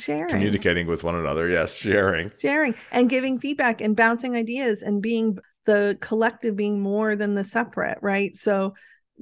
Sharing. 0.00 0.28
communicating 0.28 0.86
with 0.86 1.04
one 1.04 1.14
another. 1.14 1.48
Yes, 1.48 1.76
sharing. 1.76 2.32
sharing 2.38 2.74
and 2.90 3.08
giving 3.08 3.38
feedback 3.38 3.80
and 3.80 3.94
bouncing 3.94 4.34
ideas 4.34 4.82
and 4.82 5.00
being 5.00 5.38
the 5.66 5.98
collective 6.00 6.56
being 6.56 6.80
more 6.80 7.16
than 7.16 7.34
the 7.34 7.44
separate 7.44 7.98
right 8.00 8.36
so 8.36 8.74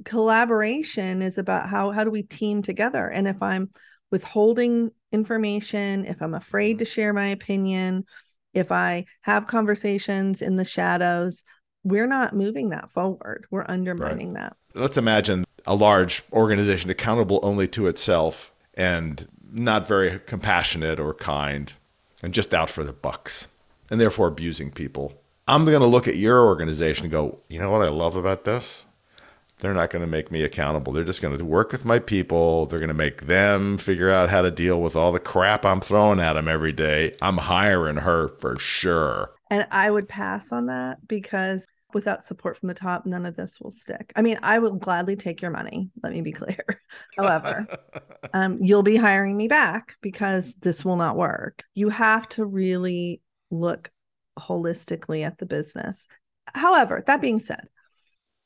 collaboration 0.05 1.21
is 1.21 1.37
about 1.37 1.69
how 1.69 1.91
how 1.91 2.03
do 2.03 2.09
we 2.09 2.23
team 2.23 2.61
together 2.61 3.07
and 3.07 3.27
if 3.27 3.41
i'm 3.43 3.69
withholding 4.11 4.89
information 5.11 6.05
if 6.05 6.21
i'm 6.21 6.33
afraid 6.33 6.73
mm-hmm. 6.73 6.79
to 6.79 6.85
share 6.85 7.13
my 7.13 7.27
opinion 7.27 8.05
if 8.53 8.71
i 8.71 9.05
have 9.21 9.47
conversations 9.47 10.41
in 10.41 10.55
the 10.55 10.63
shadows 10.63 11.43
we're 11.83 12.07
not 12.07 12.35
moving 12.35 12.69
that 12.69 12.89
forward 12.91 13.45
we're 13.51 13.65
undermining 13.67 14.33
that 14.33 14.55
let's 14.73 14.97
imagine 14.97 15.45
a 15.65 15.75
large 15.75 16.23
organization 16.31 16.89
accountable 16.89 17.39
only 17.43 17.67
to 17.67 17.87
itself 17.87 18.53
and 18.75 19.27
not 19.51 19.87
very 19.87 20.19
compassionate 20.19 20.99
or 20.99 21.13
kind 21.13 21.73
and 22.21 22.33
just 22.33 22.53
out 22.53 22.69
for 22.69 22.83
the 22.83 22.93
bucks 22.93 23.47
and 23.89 23.99
therefore 23.99 24.27
abusing 24.27 24.71
people. 24.71 25.13
I'm 25.47 25.65
going 25.65 25.79
to 25.79 25.87
look 25.87 26.07
at 26.07 26.17
your 26.17 26.45
organization 26.45 27.05
and 27.05 27.11
go, 27.11 27.39
you 27.49 27.59
know 27.59 27.71
what 27.71 27.81
I 27.81 27.89
love 27.89 28.15
about 28.15 28.45
this? 28.45 28.83
They're 29.59 29.73
not 29.73 29.89
going 29.89 30.03
to 30.03 30.07
make 30.07 30.31
me 30.31 30.43
accountable. 30.43 30.93
They're 30.93 31.03
just 31.03 31.21
going 31.21 31.37
to 31.37 31.43
work 31.43 31.71
with 31.71 31.83
my 31.83 31.99
people. 31.99 32.65
They're 32.65 32.79
going 32.79 32.87
to 32.87 32.93
make 32.93 33.25
them 33.25 33.77
figure 33.77 34.09
out 34.09 34.29
how 34.29 34.41
to 34.41 34.51
deal 34.51 34.81
with 34.81 34.95
all 34.95 35.11
the 35.11 35.19
crap 35.19 35.65
I'm 35.65 35.81
throwing 35.81 36.19
at 36.19 36.33
them 36.33 36.47
every 36.47 36.71
day. 36.71 37.15
I'm 37.21 37.37
hiring 37.37 37.97
her 37.97 38.29
for 38.29 38.57
sure. 38.57 39.31
And 39.49 39.67
I 39.71 39.89
would 39.89 40.07
pass 40.07 40.53
on 40.53 40.67
that 40.67 41.05
because 41.07 41.67
without 41.93 42.23
support 42.23 42.57
from 42.57 42.67
the 42.67 42.73
top, 42.73 43.05
none 43.05 43.25
of 43.25 43.35
this 43.35 43.59
will 43.59 43.71
stick. 43.71 44.11
I 44.15 44.21
mean, 44.21 44.39
I 44.41 44.59
will 44.59 44.75
gladly 44.75 45.15
take 45.15 45.41
your 45.41 45.51
money. 45.51 45.89
Let 46.03 46.13
me 46.13 46.21
be 46.21 46.31
clear. 46.31 46.81
However, 47.17 47.67
um, 48.33 48.57
you'll 48.61 48.83
be 48.83 48.95
hiring 48.95 49.35
me 49.35 49.47
back 49.47 49.95
because 50.01 50.55
this 50.55 50.85
will 50.85 50.97
not 50.97 51.17
work. 51.17 51.63
You 51.73 51.89
have 51.89 52.27
to 52.29 52.45
really 52.45 53.21
look 53.51 53.91
holistically 54.37 55.25
at 55.25 55.37
the 55.37 55.45
business. 55.45 56.07
However, 56.53 57.03
that 57.05 57.21
being 57.21 57.39
said, 57.39 57.67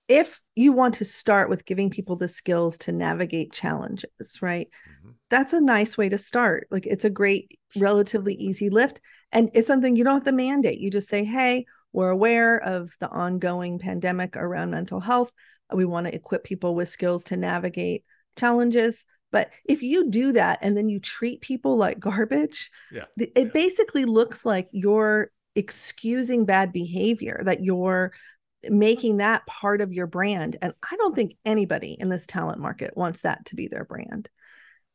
if 0.08 0.42
you 0.56 0.74
want 0.74 0.96
to 0.96 1.06
start 1.06 1.50
with 1.50 1.66
giving 1.66 1.90
people 1.90 2.16
the 2.16 2.28
skills 2.28 2.78
to 2.80 2.92
navigate 2.92 3.54
challenges, 3.54 4.42
right? 4.42 4.68
Mm-hmm. 4.90 5.12
That's 5.30 5.54
a 5.54 5.62
nice 5.62 5.98
way 5.98 6.10
to 6.10 6.18
start. 6.18 6.68
Like 6.70 6.86
it's 6.86 7.06
a 7.06 7.10
great, 7.10 7.58
relatively 7.78 8.34
easy 8.36 8.70
lift. 8.70 9.00
And 9.32 9.50
it's 9.54 9.68
something 9.68 9.96
you 9.96 10.04
don't 10.04 10.16
have 10.16 10.26
to 10.26 10.32
mandate. 10.32 10.80
You 10.80 10.92
just 10.92 11.08
say, 11.08 11.24
hey, 11.24 11.66
we're 11.94 12.10
aware 12.10 12.58
of 12.58 12.96
the 13.00 13.10
ongoing 13.10 13.80
pandemic 13.80 14.36
around 14.36 14.72
mental 14.72 15.00
health. 15.00 15.32
We 15.72 15.86
want 15.86 16.08
to 16.08 16.16
equip 16.16 16.44
people 16.44 16.76
with 16.76 16.90
skills 16.90 17.24
to 17.26 17.38
navigate 17.38 18.04
challenges. 18.38 19.06
But 19.32 19.52
if 19.66 19.82
you 19.82 20.10
do 20.10 20.34
that 20.34 20.60
and 20.62 20.76
then 20.76 20.90
you 20.90 21.00
treat 21.00 21.42
people 21.42 21.78
like 21.78 22.00
garbage, 22.00 22.70
yeah. 22.92 23.06
it 23.18 23.32
yeah. 23.36 23.44
basically 23.46 24.06
looks 24.06 24.44
like 24.44 24.68
you're 24.72 25.32
excusing 25.56 26.46
bad 26.46 26.74
behavior, 26.74 27.42
that 27.46 27.64
you're 27.64 28.12
making 28.70 29.18
that 29.18 29.46
part 29.46 29.82
of 29.82 29.94
your 29.94 30.08
brand. 30.08 30.56
And 30.62 30.74
I 30.90 30.96
don't 30.96 31.16
think 31.16 31.36
anybody 31.46 31.96
in 32.00 32.10
this 32.10 32.26
talent 32.26 32.60
market 32.60 32.96
wants 32.96 33.22
that 33.22 33.46
to 33.48 33.56
be 33.56 33.68
their 33.68 33.86
brand. 33.86 34.30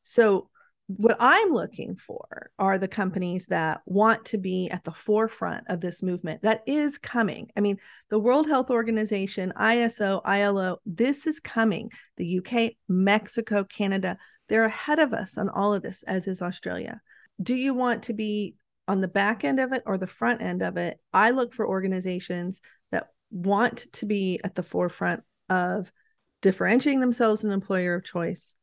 So, 0.05 0.49
what 0.89 1.17
I'm 1.21 1.53
looking 1.53 1.97
for 1.97 2.51
are 2.59 2.79
the 2.79 2.89
companies 2.89 3.47
that 3.47 3.83
want 3.85 4.25
to 4.27 4.39
be 4.39 4.71
at 4.71 4.85
the 4.85 4.93
forefront 4.93 5.65
of 5.69 5.83
this 5.83 6.03
movement 6.03 6.41
that 6.43 6.63
is 6.67 6.97
coming. 6.97 7.51
I 7.55 7.61
mean, 7.61 7.77
the 8.09 8.19
World 8.19 8.47
Health 8.47 8.71
Organization, 8.71 9.53
ISO, 9.55 10.23
ILO, 10.25 10.79
this 10.87 11.27
is 11.27 11.41
coming. 11.41 11.91
The 12.17 12.39
UK, 12.39 12.73
Mexico, 12.89 13.65
Canada, 13.65 14.17
they're 14.49 14.65
ahead 14.65 14.99
of 14.99 15.13
us 15.13 15.37
on 15.37 15.51
all 15.51 15.75
of 15.75 15.83
this, 15.83 16.03
as 16.05 16.27
is 16.27 16.41
Australia. 16.41 17.03
Do 17.43 17.55
you 17.55 17.75
want 17.75 18.05
to 18.05 18.15
be 18.15 18.55
on 18.89 19.03
the 19.03 19.09
back 19.09 19.45
end 19.45 19.61
of 19.61 19.75
it 19.75 19.83
or 19.85 19.99
the 19.99 20.07
front 20.07 20.41
end 20.41 20.63
of 20.63 20.79
it? 20.79 20.99
I 21.13 21.33
look 21.33 21.53
for 21.53 21.69
organizations 21.69 22.63
that 22.93 23.09
want 23.31 23.93
to 23.93 24.07
be 24.07 24.41
at 24.43 24.55
the 24.55 24.63
forefront 24.63 25.23
of 25.51 25.93
differentiating 26.41 27.01
themselves 27.01 27.45
an 27.45 27.53
employer 27.53 27.95
of 27.95 28.05
choice, 28.05 28.57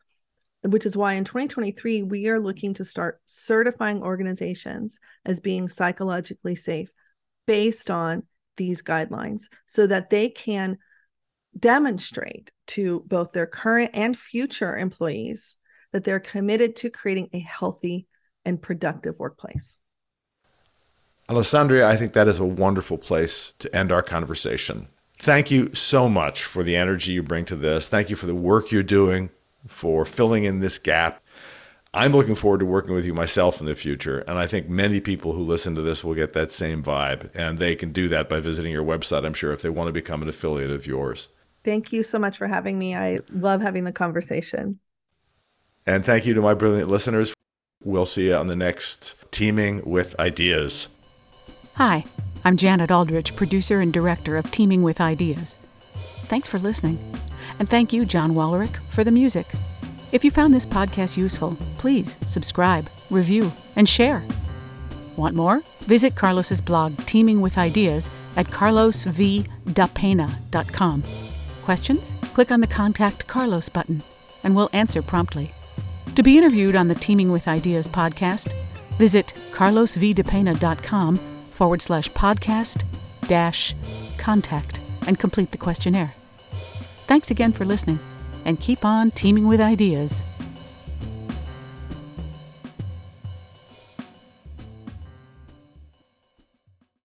which 0.72 0.86
is 0.86 0.98
why 0.98 1.14
in 1.14 1.24
2023, 1.24 2.04
we 2.04 2.28
are 2.28 2.40
looking 2.40 2.74
to 2.76 2.86
start 2.86 3.22
certifying 3.26 4.02
organizations 4.02 5.00
as 5.26 5.40
being 5.40 5.70
psychologically 5.70 6.56
safe 6.56 6.90
based 7.46 7.92
on 7.92 8.24
these 8.58 8.82
guidelines 8.82 9.44
so 9.68 9.86
that 9.88 10.10
they 10.10 10.30
can 10.30 10.78
demonstrate 11.58 12.52
to 12.68 13.04
both 13.08 13.32
their 13.32 13.46
current 13.48 13.92
and 13.94 14.18
future 14.18 14.78
employees 14.78 15.58
that 15.92 16.04
they're 16.04 16.20
committed 16.20 16.76
to 16.76 16.90
creating 16.90 17.30
a 17.34 17.40
healthy 17.40 18.08
and 18.44 18.62
productive 18.62 19.16
workplace. 19.18 19.80
Alessandria, 21.30 21.86
I 21.86 21.96
think 21.96 22.14
that 22.14 22.28
is 22.28 22.40
a 22.40 22.46
wonderful 22.46 22.98
place 22.98 23.54
to 23.60 23.76
end 23.76 23.92
our 23.92 24.04
conversation. 24.04 24.90
Thank 25.18 25.50
you 25.50 25.74
so 25.74 26.08
much 26.08 26.44
for 26.44 26.64
the 26.64 26.76
energy 26.76 27.14
you 27.14 27.24
bring 27.24 27.46
to 27.46 27.56
this. 27.56 27.88
Thank 27.88 28.10
you 28.10 28.16
for 28.16 28.28
the 28.28 28.36
work 28.36 28.72
you're 28.72 28.84
doing, 28.84 29.30
for 29.68 30.06
filling 30.06 30.44
in 30.44 30.60
this 30.60 30.78
gap. 30.78 31.22
I'm 31.94 32.12
looking 32.12 32.36
forward 32.36 32.60
to 32.60 32.66
working 32.66 32.94
with 32.94 33.06
you 33.06 33.14
myself 33.14 33.62
in 33.62 33.68
the 33.68 33.76
future. 33.76 34.20
And 34.28 34.38
I 34.38 34.48
think 34.48 34.68
many 34.68 35.00
people 35.00 35.32
who 35.32 35.42
listen 35.42 35.76
to 35.76 35.82
this 35.82 36.04
will 36.04 36.14
get 36.14 36.34
that 36.34 36.52
same 36.52 36.84
vibe. 36.84 37.30
And 37.34 37.58
they 37.58 37.76
can 37.76 37.94
do 37.94 38.10
that 38.10 38.28
by 38.28 38.42
visiting 38.42 38.74
your 38.74 38.84
website, 38.84 39.26
I'm 39.26 39.34
sure, 39.34 39.54
if 39.54 39.62
they 39.62 39.70
want 39.70 39.88
to 39.88 39.94
become 39.94 40.22
an 40.22 40.28
affiliate 40.28 40.72
of 40.72 40.86
yours. 40.86 41.30
Thank 41.64 41.94
you 41.94 42.04
so 42.04 42.20
much 42.20 42.38
for 42.38 42.48
having 42.48 42.78
me. 42.78 42.96
I 42.96 43.20
love 43.32 43.62
having 43.62 43.86
the 43.86 43.94
conversation. 43.94 44.80
And 45.86 46.04
thank 46.04 46.26
you 46.26 46.34
to 46.34 46.42
my 46.42 46.54
brilliant 46.54 46.90
listeners. 46.90 47.34
We'll 47.84 48.06
see 48.06 48.28
you 48.28 48.36
on 48.36 48.48
the 48.48 48.56
next 48.56 49.16
Teaming 49.32 49.82
with 49.86 50.20
Ideas. 50.20 50.90
Hi, 51.76 52.06
I'm 52.44 52.58
Janet 52.58 52.92
Aldrich, 52.92 53.36
producer 53.36 53.80
and 53.80 53.94
director 53.94 54.38
of 54.38 54.52
Teaming 54.52 54.84
with 54.84 55.00
Ideas. 55.00 55.58
Thanks 55.94 56.48
for 56.48 56.60
listening. 56.60 57.00
And 57.60 57.70
thank 57.70 57.94
you, 57.94 58.06
John 58.06 58.34
Wallerick, 58.34 58.78
for 58.90 59.04
the 59.04 59.12
music. 59.12 59.46
If 60.12 60.24
you 60.24 60.32
found 60.32 60.54
this 60.54 60.66
podcast 60.66 61.18
useful, 61.18 61.58
please 61.78 62.18
subscribe, 62.26 62.90
review, 63.10 63.52
and 63.76 63.88
share. 63.88 64.24
Want 65.18 65.36
more? 65.36 65.62
Visit 65.82 66.16
Carlos's 66.16 66.62
blog, 66.62 66.98
Teaming 67.06 67.42
with 67.42 67.58
Ideas, 67.58 68.10
at 68.36 68.48
carlosvdapena.com. 68.48 71.04
Questions? 71.64 72.16
Click 72.34 72.52
on 72.52 72.60
the 72.60 72.68
Contact 72.68 73.28
Carlos 73.28 73.70
button, 73.70 74.04
and 74.44 74.56
we'll 74.56 74.70
answer 74.74 75.02
promptly. 75.02 75.54
To 76.16 76.24
be 76.24 76.38
interviewed 76.38 76.76
on 76.76 76.88
the 76.88 76.96
Teaming 76.96 77.32
with 77.32 77.48
Ideas 77.48 77.88
podcast, 77.88 78.54
visit 78.98 79.34
carlosvdapena.com 79.52 81.16
forward 81.50 81.82
slash 81.82 82.10
podcast 82.12 82.84
dash 83.28 83.74
contact 84.18 84.80
and 85.08 85.18
complete 85.18 85.52
the 85.52 85.58
questionnaire. 85.58 86.14
Thanks 87.08 87.30
again 87.30 87.52
for 87.52 87.66
listening, 87.66 88.00
and 88.46 88.60
keep 88.60 88.84
on 88.84 89.12
teaming 89.12 89.48
with 89.48 89.62
ideas. 89.62 90.24